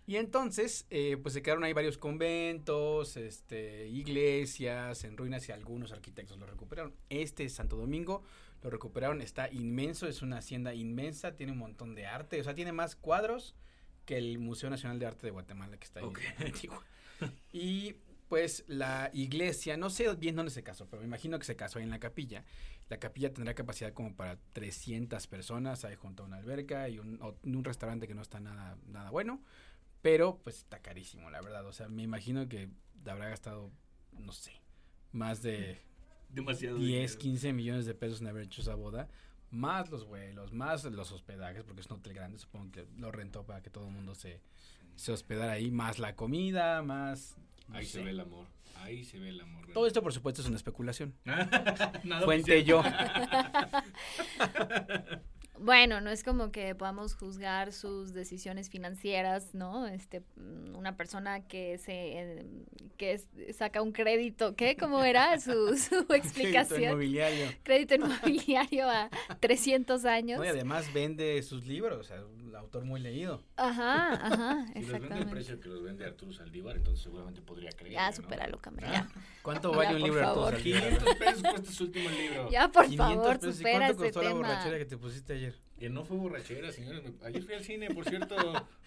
Y 0.05 0.17
entonces, 0.17 0.85
eh, 0.89 1.17
pues 1.21 1.33
se 1.33 1.41
quedaron 1.41 1.63
ahí 1.63 1.71
varios 1.73 1.97
conventos, 1.97 3.15
este, 3.17 3.87
iglesias 3.87 5.03
en 5.05 5.15
ruinas 5.17 5.47
y 5.47 5.51
algunos 5.53 5.91
arquitectos 5.93 6.37
lo 6.37 6.45
recuperaron. 6.45 6.93
Este 7.09 7.47
Santo 7.49 7.77
Domingo 7.77 8.23
lo 8.63 8.69
recuperaron, 8.69 9.21
está 9.21 9.51
inmenso, 9.51 10.07
es 10.07 10.21
una 10.21 10.37
hacienda 10.37 10.73
inmensa, 10.73 11.35
tiene 11.35 11.51
un 11.51 11.57
montón 11.57 11.95
de 11.95 12.07
arte, 12.07 12.39
o 12.39 12.43
sea, 12.43 12.55
tiene 12.55 12.71
más 12.71 12.95
cuadros 12.95 13.55
que 14.05 14.17
el 14.17 14.39
Museo 14.39 14.69
Nacional 14.69 14.99
de 14.99 15.05
Arte 15.05 15.27
de 15.27 15.31
Guatemala 15.31 15.77
que 15.77 15.85
está 15.85 15.99
ahí 15.99 16.05
Ok. 16.05 16.19
en 16.39 16.47
Antigua. 16.47 16.83
Y 17.51 17.97
pues 18.29 18.63
la 18.67 19.11
iglesia, 19.13 19.77
no 19.77 19.89
sé 19.89 20.13
bien 20.15 20.35
dónde 20.35 20.51
se 20.51 20.63
casó, 20.63 20.87
pero 20.89 21.01
me 21.01 21.07
imagino 21.07 21.37
que 21.37 21.45
se 21.45 21.55
casó 21.55 21.79
ahí 21.79 21.83
en 21.83 21.91
la 21.91 21.99
capilla. 21.99 22.43
La 22.89 22.97
capilla 22.99 23.33
tendrá 23.33 23.53
capacidad 23.53 23.93
como 23.93 24.15
para 24.15 24.39
300 24.53 25.27
personas, 25.27 25.85
hay 25.85 25.95
junto 25.95 26.23
a 26.23 26.25
una 26.25 26.37
alberca 26.37 26.89
y 26.89 26.99
un, 26.99 27.19
un 27.43 27.63
restaurante 27.63 28.07
que 28.07 28.15
no 28.15 28.21
está 28.21 28.39
nada, 28.39 28.77
nada 28.87 29.11
bueno, 29.11 29.41
pero 30.01 30.39
pues 30.43 30.57
está 30.57 30.79
carísimo, 30.79 31.29
la 31.29 31.41
verdad. 31.41 31.65
O 31.65 31.73
sea, 31.73 31.87
me 31.87 32.03
imagino 32.03 32.47
que 32.49 32.69
habrá 33.05 33.29
gastado, 33.29 33.71
no 34.11 34.31
sé, 34.31 34.51
más 35.11 35.41
de 35.41 35.81
Demasiado. 36.33 36.77
10, 36.77 36.87
dinero. 36.87 37.17
15 37.19 37.53
millones 37.53 37.85
de 37.85 37.93
pesos 37.93 38.21
en 38.21 38.27
haber 38.27 38.43
hecho 38.43 38.61
esa 38.61 38.75
boda, 38.75 39.07
más 39.51 39.89
los 39.89 40.05
vuelos, 40.05 40.51
más 40.53 40.83
los 40.85 41.11
hospedajes, 41.11 41.63
porque 41.63 41.81
es 41.81 41.87
un 41.87 41.97
hotel 41.97 42.13
grande, 42.13 42.37
supongo 42.39 42.71
que 42.71 42.85
lo 42.97 43.11
rentó 43.11 43.43
para 43.45 43.61
que 43.61 43.69
todo 43.69 43.85
el 43.87 43.91
mundo 43.93 44.15
se, 44.15 44.41
se 44.95 45.11
hospedara 45.11 45.53
ahí, 45.53 45.71
más 45.71 45.99
la 45.99 46.15
comida, 46.15 46.81
más... 46.81 47.35
no 47.69 47.77
Ahí 47.77 47.85
sé. 47.85 47.99
se 47.99 48.03
ve 48.03 48.09
el 48.11 48.19
amor. 48.19 48.47
Ahí 48.77 49.03
se 49.03 49.19
ve 49.19 49.29
el 49.29 49.39
amor. 49.39 49.67
Todo 49.73 49.87
esto, 49.87 50.01
por 50.01 50.11
supuesto, 50.11 50.41
es 50.41 50.47
una 50.47 50.57
especulación. 50.57 51.13
Fuente 52.25 52.63
yo. 52.63 52.83
bueno, 55.63 56.01
no 56.01 56.09
es 56.09 56.23
como 56.23 56.51
que 56.51 56.75
podamos 56.75 57.15
juzgar 57.15 57.71
sus 57.71 58.13
decisiones 58.13 58.69
financieras, 58.69 59.53
¿no? 59.55 59.87
Este, 59.87 60.21
mm, 60.35 60.75
una 60.75 60.95
persona 60.97 61.47
que 61.47 61.77
se, 61.77 61.93
eh, 61.93 62.45
que 62.97 63.13
es- 63.13 63.27
saca 63.57 63.81
un 63.81 63.91
crédito, 63.91 64.55
¿qué? 64.55 64.75
¿Cómo 64.77 65.03
era 65.03 65.39
su, 65.39 65.51
su 65.77 65.89
Crédito 66.07 66.13
explicación? 66.15 66.83
inmobiliario. 66.83 67.47
Crédito 67.63 67.95
inmobiliario 67.95 68.89
a 68.89 69.09
300 69.39 70.05
años. 70.05 70.39
No, 70.39 70.45
y 70.45 70.49
además 70.49 70.91
vende 70.93 71.41
sus 71.43 71.65
libros, 71.65 71.97
o 71.99 72.03
sea, 72.03 72.17
autor 72.55 72.85
muy 72.85 72.99
leído. 72.99 73.43
Ajá, 73.57 74.13
ajá, 74.13 74.65
Si 74.73 74.79
los 74.81 74.91
vende 74.91 74.91
el 74.91 74.95
exactamente. 74.95 75.31
precio 75.31 75.59
que 75.59 75.69
los 75.69 75.83
vende 75.83 76.05
Arturo 76.05 76.33
Saldívar, 76.33 76.75
entonces 76.77 77.03
seguramente 77.03 77.41
podría 77.41 77.71
creer. 77.71 77.93
Ya, 77.93 78.11
supéralo, 78.11 78.59
Camila. 78.59 79.07
Ah, 79.15 79.21
¿Cuánto 79.41 79.71
Ya, 79.71 79.77
vale 79.77 79.95
un 79.95 80.01
libro 80.03 80.19
de 80.19 80.25
Arturo. 80.25 80.49
Saldívar? 80.51 80.81
500 80.83 81.15
pesos 81.15 81.41
cuesta 81.43 81.71
su 81.71 81.83
último 81.85 82.09
libro. 82.09 82.49
Ya, 82.49 82.67
por 82.71 82.85
500 82.85 83.15
favor, 83.15 83.39
pesos. 83.39 83.55
¿Y 83.55 83.57
supera 83.57 83.77
cuánto 83.79 84.03
ese 84.03 84.13
costó 84.13 84.21
la 84.29 84.33
borrachera 84.35 84.77
que 84.77 84.85
te 84.85 84.97
pusiste 84.97 85.33
ayer? 85.33 85.55
Que 85.79 85.89
no 85.89 86.05
fue 86.05 86.15
borrachera, 86.17 86.71
señores. 86.71 87.01
Ayer 87.25 87.43
fui 87.43 87.55
al 87.55 87.63
cine, 87.63 87.89
por 87.89 88.05
cierto, 88.07 88.35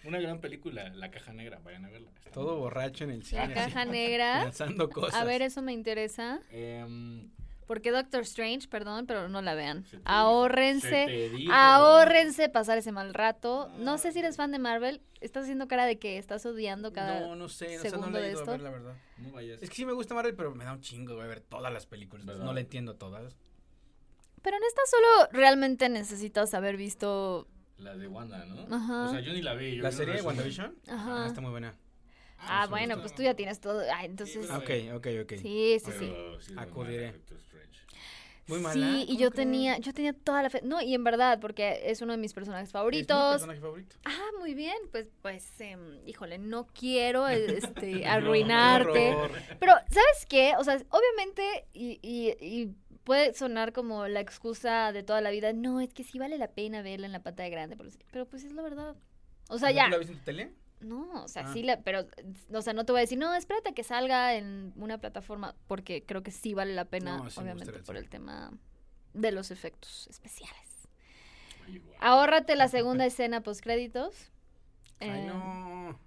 una 0.03 0.19
gran 0.19 0.39
película, 0.39 0.89
La 0.95 1.11
Caja 1.11 1.31
Negra, 1.33 1.59
vayan 1.63 1.85
a 1.85 1.89
verla. 1.89 2.09
Está 2.15 2.31
Todo 2.31 2.57
borracho 2.57 3.03
en 3.03 3.11
el 3.11 3.23
cine. 3.23 3.41
La 3.41 3.45
así, 3.45 3.53
caja 3.71 3.85
negra. 3.85 4.43
Lanzando 4.45 4.89
cosas. 4.89 5.13
A 5.13 5.23
ver, 5.23 5.41
eso 5.43 5.61
me 5.61 5.73
interesa. 5.73 6.39
Em, 6.49 7.29
Porque 7.67 7.91
Doctor 7.91 8.21
Strange, 8.21 8.67
perdón, 8.69 9.05
pero 9.05 9.27
no 9.27 9.41
la 9.41 9.53
vean. 9.53 9.85
Ahórrense. 10.05 11.29
Ahórrense 11.51 12.49
pasar 12.49 12.77
ese 12.77 12.91
mal 12.91 13.13
rato. 13.13 13.69
No 13.77 13.97
sé 13.97 14.11
si 14.13 14.19
eres 14.19 14.37
fan 14.37 14.51
de 14.51 14.59
Marvel. 14.59 15.01
Estás 15.19 15.43
haciendo 15.43 15.67
cara 15.67 15.85
de 15.85 15.99
que 15.99 16.17
estás 16.17 16.45
odiando 16.45 16.93
cada. 16.93 17.19
No, 17.21 17.35
no 17.35 17.49
sé, 17.49 17.77
o 17.77 17.81
sea, 17.81 17.91
no 17.91 17.97
segundo 17.97 18.19
la 18.19 18.25
he 18.25 18.27
de 18.27 18.31
ido 18.31 18.39
a 18.39 18.41
esto. 18.43 18.51
ver, 18.51 18.61
la 18.61 18.69
verdad. 18.69 18.95
no 19.17 19.31
vayas. 19.31 19.61
Es 19.61 19.69
que 19.69 19.75
sí 19.75 19.85
me 19.85 19.93
gusta 19.93 20.13
Marvel, 20.15 20.35
pero 20.35 20.53
me 20.55 20.63
da 20.63 20.73
un 20.73 20.81
chingo 20.81 21.15
de 21.21 21.27
ver 21.27 21.41
todas 21.41 21.73
las 21.73 21.85
películas. 21.85 22.25
¿Verdad? 22.25 22.45
No 22.45 22.53
la 22.53 22.59
entiendo 22.61 22.95
todas. 22.95 23.35
Pero 24.41 24.55
en 24.57 24.63
esta 24.63 24.81
solo 24.89 25.29
realmente 25.33 25.89
necesitas 25.89 26.53
haber 26.53 26.77
visto. 26.77 27.47
La 27.79 27.95
de 27.97 28.07
Wanda, 28.07 28.45
¿no? 28.45 28.75
Ajá. 28.75 29.05
O 29.07 29.11
sea, 29.11 29.19
yo 29.19 29.33
ni 29.33 29.41
la 29.41 29.55
vi. 29.55 29.75
yo 29.75 29.83
¿La 29.83 29.91
serie 29.91 30.13
de. 30.15 30.21
WandaVision? 30.21 30.75
Ajá. 30.87 31.23
Ah, 31.23 31.27
está 31.27 31.41
muy 31.41 31.51
buena. 31.51 31.75
Ah, 32.39 32.65
me 32.65 32.69
bueno, 32.69 32.95
gusta. 32.95 33.01
pues 33.01 33.15
tú 33.15 33.23
ya 33.23 33.33
tienes 33.33 33.59
todo. 33.59 33.81
Ah, 33.91 34.05
entonces. 34.05 34.45
Sí, 34.45 34.51
Ok, 34.53 34.95
ok, 34.95 35.07
ok. 35.23 35.33
Sí, 35.41 35.77
sí, 35.83 35.91
sí. 35.91 36.11
Pero 36.13 36.39
sí 36.39 36.53
Acudiré. 36.55 37.15
Muy 38.47 38.59
mala. 38.59 38.73
Sí, 38.73 39.03
y 39.03 39.07
¿cómo 39.07 39.19
yo 39.19 39.31
crees? 39.31 39.45
tenía, 39.45 39.77
yo 39.79 39.93
tenía 39.93 40.13
toda 40.13 40.41
la 40.43 40.49
fe. 40.49 40.61
No, 40.63 40.81
y 40.81 40.93
en 40.93 41.03
verdad, 41.03 41.39
porque 41.41 41.81
es 41.83 42.01
uno 42.01 42.13
de 42.13 42.17
mis 42.17 42.33
personajes 42.33 42.69
¿Es 42.69 42.73
mi 42.73 42.79
favoritos. 42.79 43.31
personaje 43.33 43.59
favorito? 43.59 43.95
Ah, 44.05 44.25
muy 44.39 44.53
bien, 44.53 44.77
pues, 44.91 45.07
pues, 45.21 45.59
em, 45.59 45.99
híjole, 46.07 46.37
no 46.37 46.65
quiero 46.67 47.27
este, 47.27 48.01
No, 48.01 48.09
arruinarte. 48.09 49.13
horror. 49.13 49.31
Pero, 49.59 49.73
¿sabes 49.89 50.25
qué? 50.29 50.53
O 50.57 50.63
sea, 50.63 50.81
obviamente, 50.89 51.65
y, 51.73 51.99
y, 52.01 52.29
y 52.41 52.73
puede 53.03 53.33
sonar 53.33 53.73
como 53.73 54.07
la 54.07 54.19
excusa 54.21 54.91
de 54.91 55.03
toda 55.03 55.21
la 55.21 55.29
vida, 55.31 55.51
no, 55.53 55.81
es 55.81 55.93
que 55.93 56.03
sí 56.03 56.17
vale 56.19 56.37
la 56.37 56.49
pena 56.51 56.81
verla 56.81 57.05
en 57.05 57.11
la 57.13 57.23
pantalla 57.23 57.49
grande, 57.49 57.75
pero, 57.77 57.89
pero 58.11 58.25
pues 58.27 58.43
es 58.43 58.53
la 58.53 58.61
verdad. 58.61 58.95
O 59.49 59.57
sea, 59.59 59.69
¿No 59.69 59.75
ya. 59.75 59.85
¿Tú 59.85 59.91
la 59.91 59.97
viste 59.97 60.13
en 60.13 60.19
tu 60.19 60.25
tele? 60.25 60.51
No, 60.79 61.23
o 61.23 61.27
sea, 61.27 61.43
Ah. 61.47 61.53
sí, 61.53 61.63
la, 61.63 61.81
pero, 61.81 62.05
o 62.53 62.61
sea, 62.61 62.73
no 62.73 62.85
te 62.85 62.91
voy 62.91 62.99
a 62.99 63.01
decir, 63.01 63.17
no, 63.17 63.33
espérate 63.33 63.69
a 63.69 63.73
que 63.73 63.83
salga 63.83 64.35
en 64.35 64.73
una 64.75 64.99
plataforma, 64.99 65.55
porque 65.67 66.03
creo 66.05 66.21
que 66.23 66.31
sí 66.31 66.53
vale 66.53 66.73
la 66.75 66.85
pena, 66.85 67.17
No, 67.17 67.29
sí 67.29 67.39
me 67.39 67.51
obviamente, 67.51 67.79
por 67.79 67.97
el 67.97 68.09
tema 68.09 68.51
de 69.13 69.31
los 69.31 69.49
efectos 69.51 70.07
especiales. 70.07 70.87
Guau. 71.67 71.81
Ahórrate 71.99 72.55
la 72.55 72.67
segunda 72.67 73.05
escena 73.05 73.41
post 73.41 73.61
créditos. 73.61 74.31
Ay, 74.99 75.09
Eh, 75.09 75.25
no. 75.27 75.99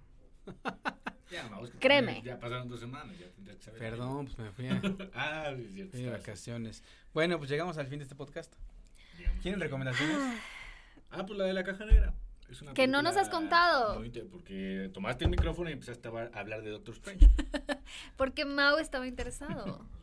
Ya, 1.31 1.47
no, 1.49 1.61
Créeme. 1.79 2.21
Ya 2.23 2.37
pasaron 2.39 2.67
dos 2.67 2.81
semanas, 2.81 3.17
ya 3.17 3.29
tendrías 3.29 3.57
que 3.57 3.63
saber. 3.63 3.79
Perdón, 3.79 4.25
pues 4.25 4.37
me 4.37 4.51
fui 4.51 4.67
a, 4.67 4.71
Ah, 5.15 5.53
sí, 5.55 5.63
es 5.63 5.71
cierto. 5.73 5.91
fui 5.91 6.01
de 6.01 6.07
estabas- 6.07 6.19
vacaciones. 6.19 6.83
Bueno, 7.13 7.37
pues 7.37 7.49
llegamos 7.49 7.77
al 7.77 7.87
fin 7.87 7.99
de 7.99 8.03
este 8.03 8.15
podcast. 8.15 8.53
digamos, 9.17 9.41
¿Tienen 9.41 9.59
que- 9.59 9.65
recomendaciones? 9.65 10.17
Ah, 11.09 11.25
pues 11.25 11.37
la 11.39 11.45
de 11.45 11.53
la 11.53 11.63
caja 11.63 11.85
negra. 11.85 12.13
Es 12.51 12.61
una 12.61 12.73
Que 12.73 12.85
no 12.87 13.01
nos 13.01 13.15
has 13.15 13.29
contado. 13.29 14.01
porque 14.29 14.89
tomaste 14.93 15.23
el 15.23 15.31
micrófono 15.31 15.69
y 15.69 15.73
empezaste 15.73 16.09
a 16.09 16.39
hablar 16.39 16.61
de 16.63 16.69
Doctor 16.69 16.95
Strange. 16.95 17.29
Porque 18.17 18.45
Mau 18.45 18.77
estaba 18.77 19.07
interesado. 19.07 19.85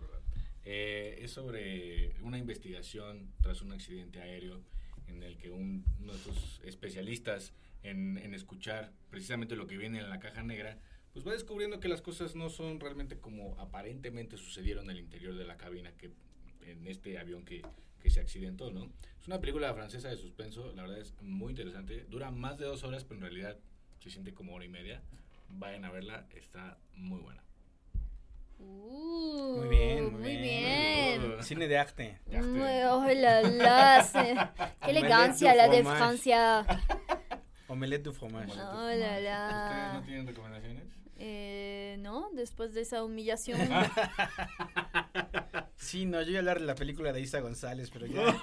Eh, 0.71 1.21
es 1.25 1.31
sobre 1.31 2.15
una 2.21 2.37
investigación 2.37 3.33
tras 3.41 3.63
un 3.63 3.73
accidente 3.73 4.21
aéreo 4.21 4.61
en 5.07 5.23
el 5.23 5.39
que 5.39 5.49
un, 5.49 5.83
uno 5.99 6.13
de 6.13 6.19
estos 6.19 6.61
especialistas 6.63 7.55
en, 7.83 8.19
en 8.19 8.35
escuchar 8.35 8.93
precisamente 9.09 9.57
lo 9.57 9.67
que 9.67 9.79
viene 9.79 10.01
en 10.01 10.11
la 10.11 10.19
caja 10.19 10.43
negra, 10.43 10.79
pues 11.15 11.27
va 11.27 11.33
descubriendo 11.33 11.81
que 11.81 11.89
las 11.89 12.03
cosas 12.03 12.35
no 12.35 12.51
son 12.51 12.81
realmente 12.81 13.19
como 13.19 13.59
aparentemente 13.59 14.37
sucedieron 14.37 14.85
en 14.85 14.91
el 14.91 14.99
interior 14.99 15.35
de 15.37 15.47
la 15.47 15.57
cabina 15.57 15.93
que 15.93 16.13
en 16.61 16.87
este 16.87 17.19
avión 17.19 17.47
que, 17.47 17.63
que 18.01 18.11
se 18.11 18.21
accidentó, 18.21 18.71
¿no? 18.71 18.91
Es 19.21 19.27
una 19.27 19.41
película 19.41 19.73
francesa 19.75 20.09
de 20.09 20.17
suspenso, 20.17 20.73
la 20.75 20.83
verdad 20.83 20.99
es 20.99 21.15
muy 21.21 21.51
interesante, 21.51 22.05
dura 22.09 22.31
más 22.31 22.59
de 22.59 22.65
dos 22.67 22.83
horas, 22.85 23.05
pero 23.05 23.17
en 23.17 23.23
realidad 23.23 23.57
se 24.01 24.11
siente 24.11 24.33
como 24.35 24.55
hora 24.55 24.65
y 24.65 24.69
media. 24.69 25.03
Vayan 25.49 25.85
a 25.85 25.91
verla, 25.91 26.27
está 26.35 26.79
muy 26.95 27.21
buena. 27.21 27.43
Uh, 28.61 29.57
Muy 29.59 29.69
bien, 29.69 30.05
muy 30.13 30.21
muy 30.21 30.37
bien. 30.37 31.21
bien. 31.23 31.43
Cine 31.45 31.69
de 31.69 31.79
arte. 31.79 32.19
Estoy- 32.27 32.43
Muy- 32.43 32.83
oh, 32.89 33.05
la, 33.15 33.43
la, 33.43 34.03
se- 34.13 34.35
qué 34.85 34.91
elegancia 34.91 35.55
la 35.55 35.69
de 35.69 35.79
fromage. 35.83 35.97
Francia. 35.99 36.67
Omelette 37.69 38.03
du 38.05 38.13
fromage. 38.13 38.49
Como 38.49 38.63
Oh, 38.63 38.91
la, 38.91 39.17
tu- 39.17 39.23
la. 39.23 39.63
¿Ustedes 39.69 39.93
no 39.95 40.03
tienen 40.03 40.27
recomendaciones? 40.27 40.85
Eh, 41.21 41.97
no, 42.01 42.31
después 42.33 42.75
de 42.75 42.81
esa 42.83 43.05
humillación. 43.05 43.61
Sí, 45.77 46.07
no, 46.07 46.21
yo 46.23 46.31
iba 46.31 46.39
a 46.39 46.41
hablar 46.41 46.61
de 46.61 46.67
la 46.67 46.75
película 46.75 47.13
de 47.13 47.21
Isa 47.21 47.41
González, 47.41 47.91
pero 47.91 48.07
ya, 48.07 48.37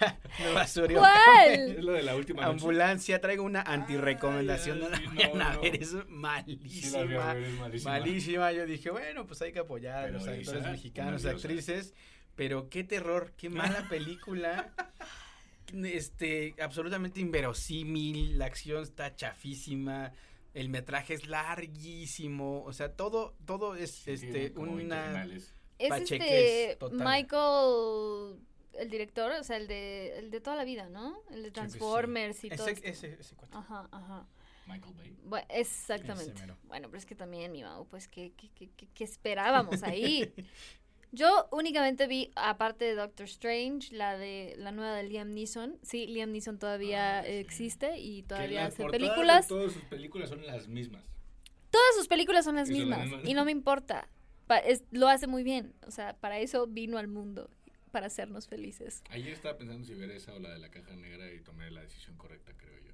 ya 0.00 0.18
me 0.40 0.52
basurió. 0.52 0.98
¿Cuál? 0.98 1.50
Es 1.78 1.82
lo 1.84 1.92
de 1.92 2.02
la 2.02 2.14
última 2.14 2.42
noche. 2.42 2.52
Ambulancia, 2.54 3.20
traigo 3.20 3.42
una 3.44 3.62
anti-recomendación. 3.62 4.78
No 4.80 4.88
la 4.88 4.96
sí, 4.98 5.04
vayan 5.06 5.38
no, 5.38 5.44
a 5.44 5.52
no. 5.54 5.60
ver, 5.62 5.82
es 5.82 5.88
Sí, 5.90 5.96
malísima. 6.08 7.32
ver, 7.34 7.42
es 7.44 7.58
malísima. 7.58 7.90
malísima. 7.92 8.52
Yo 8.52 8.66
dije, 8.66 8.90
bueno, 8.90 9.26
pues 9.26 9.40
hay 9.42 9.52
que 9.52 9.58
apoyar 9.60 10.04
a 10.04 10.08
los 10.08 10.22
actores 10.26 10.60
Isa, 10.62 10.70
mexicanos, 10.70 11.24
actrices. 11.24 11.94
Pero 12.36 12.68
qué 12.70 12.84
terror, 12.84 13.32
qué 13.36 13.48
mala 13.50 13.86
película. 13.88 14.72
este, 15.72 16.54
absolutamente 16.60 17.20
inverosímil. 17.20 18.38
La 18.38 18.46
acción 18.46 18.82
está 18.82 19.14
chafísima. 19.16 20.12
El 20.54 20.68
metraje 20.68 21.14
es 21.14 21.26
larguísimo. 21.26 22.62
O 22.64 22.72
sea, 22.72 22.92
todo, 22.92 23.34
todo 23.46 23.74
es 23.74 23.90
Sí, 23.92 24.12
este, 24.12 24.52
una. 24.56 25.26
Es 25.82 25.88
Pacheques, 25.88 26.30
este 26.30 26.76
total. 26.76 26.98
Michael, 27.04 28.36
el 28.74 28.90
director, 28.90 29.32
o 29.32 29.44
sea, 29.44 29.56
el 29.56 29.66
de, 29.68 30.18
el 30.18 30.30
de 30.30 30.40
toda 30.40 30.56
la 30.56 30.64
vida, 30.64 30.88
¿no? 30.88 31.20
El 31.30 31.42
de 31.42 31.48
Sí, 31.48 31.52
Transformers 31.54 32.44
y 32.44 32.50
todo. 32.50 32.66
Ese, 32.68 32.88
ese, 32.88 33.16
ese 33.20 33.34
cuate. 33.36 33.56
Ajá, 33.56 33.88
ajá. 33.92 34.26
Michael 34.66 34.94
Bay. 34.94 35.16
Bueno, 35.24 35.46
exactamente. 35.50 36.40
Bueno, 36.64 36.88
pero 36.88 36.98
es 36.98 37.06
que 37.06 37.14
también, 37.14 37.50
mi 37.52 37.62
Mau, 37.62 37.86
pues, 37.88 38.06
¿qué, 38.08 38.32
qué, 38.36 38.48
qué, 38.54 38.70
qué- 38.76 38.88
qué 38.94 39.04
esperábamos 39.04 39.82
ahí? 39.82 40.32
Yo 41.14 41.46
únicamente 41.52 42.06
vi, 42.06 42.30
aparte 42.36 42.86
de 42.86 42.94
Doctor 42.94 43.26
Strange, 43.26 43.94
la 43.94 44.16
de 44.16 44.54
la 44.56 44.72
nueva 44.72 44.94
de 44.96 45.02
Liam 45.02 45.30
Neeson. 45.34 45.78
Sí, 45.82 46.06
Liam 46.06 46.32
Neeson 46.32 46.58
todavía 46.58 47.18
Ah, 47.18 47.24
sí. 47.24 47.32
existe 47.32 47.98
y 47.98 48.22
Que 48.22 48.28
todavía 48.28 48.64
hace 48.66 48.86
películas. 48.86 49.46
Todas 49.46 49.72
sus 49.72 49.82
películas 49.84 50.30
son 50.30 50.46
las 50.46 50.68
mismas. 50.68 51.04
Todas 51.70 51.96
sus 51.96 52.08
películas 52.08 52.44
son 52.46 52.56
las 52.56 52.68
son 52.68 52.78
mismas. 52.78 53.08
y 53.24 53.34
no 53.34 53.44
me 53.44 53.50
importa. 53.50 54.08
Pa- 54.52 54.58
es- 54.58 54.84
lo 54.90 55.08
hace 55.08 55.26
muy 55.26 55.42
bien. 55.42 55.72
O 55.86 55.90
sea, 55.90 56.14
para 56.20 56.38
eso 56.38 56.66
vino 56.66 56.98
al 56.98 57.08
mundo, 57.08 57.48
para 57.90 58.06
hacernos 58.08 58.48
felices. 58.48 59.02
Ayer 59.08 59.32
estaba 59.32 59.56
pensando 59.56 59.84
si 59.86 59.94
ver 59.94 60.10
esa 60.10 60.34
o 60.34 60.38
la 60.38 60.50
de 60.50 60.58
la 60.58 60.70
caja 60.70 60.94
negra 60.94 61.32
y 61.32 61.40
tomé 61.40 61.70
la 61.70 61.80
decisión 61.80 62.16
correcta, 62.18 62.52
creo 62.56 62.74
yo. 62.84 62.92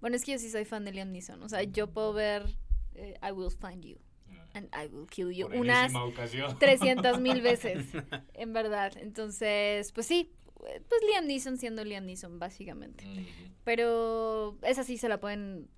Bueno, 0.00 0.16
es 0.16 0.24
que 0.24 0.32
yo 0.32 0.38
sí 0.38 0.50
soy 0.50 0.64
fan 0.64 0.84
de 0.84 0.92
Liam 0.92 1.12
Neeson. 1.12 1.40
O 1.42 1.48
sea, 1.48 1.62
yo 1.62 1.88
puedo 1.92 2.12
ver 2.12 2.46
eh, 2.94 3.14
I 3.22 3.30
Will 3.32 3.50
Find 3.50 3.84
You 3.84 3.98
Ah, 4.30 4.44
and 4.54 4.68
I 4.74 4.86
Will 4.92 5.06
Kill 5.08 5.30
You 5.32 5.46
por 5.46 5.56
unas 5.56 5.78
enésima 5.90 6.04
ocasión. 6.04 6.58
300 6.58 7.20
mil 7.20 7.40
veces, 7.42 7.86
en 8.34 8.52
verdad. 8.52 8.92
Entonces, 8.96 9.92
pues 9.92 10.06
sí, 10.06 10.32
pues 10.56 11.02
Liam 11.08 11.26
Neeson 11.26 11.58
siendo 11.58 11.84
Liam 11.84 12.04
Neeson, 12.06 12.38
básicamente. 12.40 13.04
Pero 13.64 14.58
esa 14.62 14.82
sí 14.84 14.98
se 14.98 15.08
la 15.08 15.20
pueden, 15.20 15.68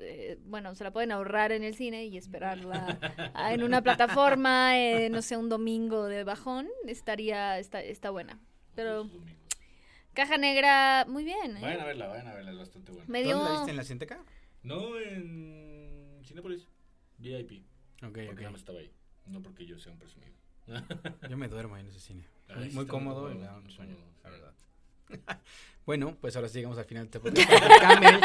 eh, 0.00 0.38
bueno, 0.44 0.74
se 0.74 0.84
la 0.84 0.92
pueden 0.92 1.12
ahorrar 1.12 1.52
en 1.52 1.64
el 1.64 1.74
cine 1.74 2.06
y 2.06 2.16
esperarla 2.16 2.98
en 3.50 3.62
una 3.62 3.82
plataforma, 3.82 4.78
eh, 4.78 5.08
no 5.10 5.22
sé, 5.22 5.36
un 5.36 5.48
domingo 5.48 6.06
de 6.06 6.24
bajón, 6.24 6.68
estaría, 6.86 7.58
está, 7.58 7.82
está 7.82 8.10
buena. 8.10 8.38
Pero. 8.74 9.08
Caja 10.14 10.36
Negra, 10.36 11.04
muy 11.08 11.24
bien. 11.24 11.56
¿eh? 11.56 11.60
Vayan 11.60 11.80
a 11.80 11.84
verla, 11.84 12.06
vayan 12.08 12.26
a 12.28 12.34
verla, 12.34 12.50
es 12.52 12.58
bastante 12.58 12.92
buena. 12.92 13.06
Me 13.08 13.22
¿Dónde 13.22 13.34
la 13.34 13.44
dio... 13.44 13.52
viste 13.56 13.70
en 13.70 13.76
la 13.76 13.84
Cinteca? 13.84 14.24
No 14.62 14.98
en 14.98 16.20
Cinepolis, 16.24 16.68
VIP, 17.18 17.64
Ok, 18.02 18.12
porque 18.12 18.28
ok. 18.30 18.38
nada 18.38 18.50
más 18.50 18.60
estaba 18.60 18.80
ahí. 18.80 18.92
No 19.26 19.42
porque 19.42 19.66
yo 19.66 19.78
sea 19.78 19.92
un 19.92 19.98
presumido. 19.98 20.34
Yo 21.28 21.36
me 21.36 21.48
duermo 21.48 21.74
ahí 21.74 21.82
en 21.82 21.88
ese 21.88 22.00
cine. 22.00 22.24
Muy, 22.54 22.70
muy 22.70 22.86
cómodo 22.86 23.30
y 23.30 23.34
me 23.36 23.44
da 23.44 23.56
un 23.56 23.70
sueño, 23.70 23.96
la 24.22 24.30
verdad. 24.30 24.54
Bueno, 25.88 26.14
pues 26.20 26.36
ahora 26.36 26.48
sí 26.50 26.58
llegamos 26.58 26.76
al 26.76 26.84
final 26.84 27.08
de 27.08 27.16
este 27.16 27.18
podcast. 27.18 27.48
para 27.50 27.66
que 27.66 27.80
Camel 27.80 28.20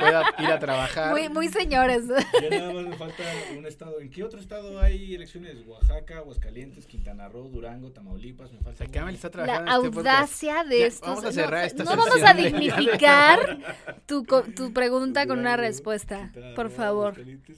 pueda 0.00 0.34
ir 0.40 0.46
a 0.50 0.58
trabajar. 0.58 1.10
Muy, 1.12 1.28
muy 1.28 1.46
señores. 1.46 2.06
Ya 2.08 2.50
nada 2.58 2.72
más 2.72 2.86
me 2.86 2.96
falta 2.96 3.22
un 3.56 3.64
estado. 3.66 4.00
¿En 4.00 4.10
qué 4.10 4.24
otro 4.24 4.40
estado 4.40 4.80
hay 4.80 5.14
elecciones? 5.14 5.64
Oaxaca, 5.64 6.16
Aguascalientes, 6.18 6.86
Quintana 6.88 7.28
Roo, 7.28 7.48
Durango, 7.50 7.92
Tamaulipas. 7.92 8.50
Me 8.50 8.58
O 8.58 8.62
falta 8.62 8.78
sea, 8.78 8.86
uno. 8.88 8.94
Camel 8.94 9.14
está 9.14 9.28
La 9.28 9.32
trabajando 9.32 9.70
en 9.70 9.76
este 9.84 9.90
podcast. 9.94 10.16
audacia 10.18 10.64
de 10.64 10.78
Ya, 10.80 10.86
estos. 10.86 11.08
vamos 11.08 11.24
a 11.24 11.32
cerrar 11.32 11.60
no, 11.60 11.66
esta 11.68 11.84
no 11.84 11.90
vamos 11.90 12.22
a 12.24 12.34
de- 12.34 12.42
dignificar 12.42 13.58
tu, 14.06 14.24
tu 14.56 14.72
pregunta 14.72 15.28
con 15.28 15.38
una 15.38 15.56
respuesta. 15.56 16.30
Quintana 16.32 16.54
Por 16.56 16.70
favor. 16.72 17.14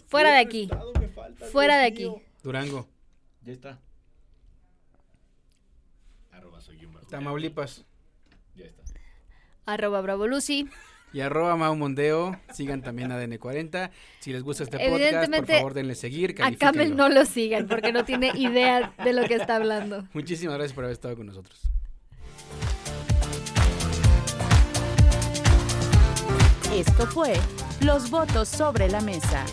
Fuera 0.09 0.29
¿Qué 0.29 0.35
de 0.35 0.39
aquí. 0.41 0.68
falta, 1.14 1.47
Fuera 1.47 1.79
de 1.79 1.93
mío? 1.93 2.11
aquí. 2.18 2.24
Durango, 2.43 2.87
Ya 3.41 3.53
está. 3.55 3.79
Arroba 6.31 6.61
soy. 6.61 6.77
Tamaulipas. 7.09 7.87
Arroba 9.66 10.00
Bravo 10.00 10.26
Lucy. 10.26 10.68
y 11.12 11.20
arroba 11.20 11.56
Mau 11.56 11.74
Mondeo. 11.76 12.38
Sigan 12.52 12.82
también 12.82 13.10
a 13.12 13.20
DN40. 13.22 13.90
Si 14.20 14.32
les 14.32 14.42
gusta 14.42 14.64
este 14.64 14.78
podcast, 14.78 15.30
por 15.32 15.46
favor 15.46 15.74
denle 15.74 15.94
seguir. 15.94 16.34
A. 16.42 16.52
Camel 16.52 16.96
no 16.96 17.08
lo 17.08 17.24
sigan 17.24 17.66
porque 17.66 17.92
no 17.92 18.04
tiene 18.04 18.32
idea 18.34 18.92
de 19.02 19.12
lo 19.12 19.24
que 19.26 19.34
está 19.34 19.56
hablando. 19.56 20.06
Muchísimas 20.12 20.56
gracias 20.56 20.74
por 20.74 20.84
haber 20.84 20.94
estado 20.94 21.16
con 21.16 21.26
nosotros. 21.26 21.60
Esto 26.74 27.06
fue 27.06 27.34
Los 27.80 28.10
votos 28.10 28.48
sobre 28.48 28.88
la 28.88 29.00
mesa. 29.00 29.44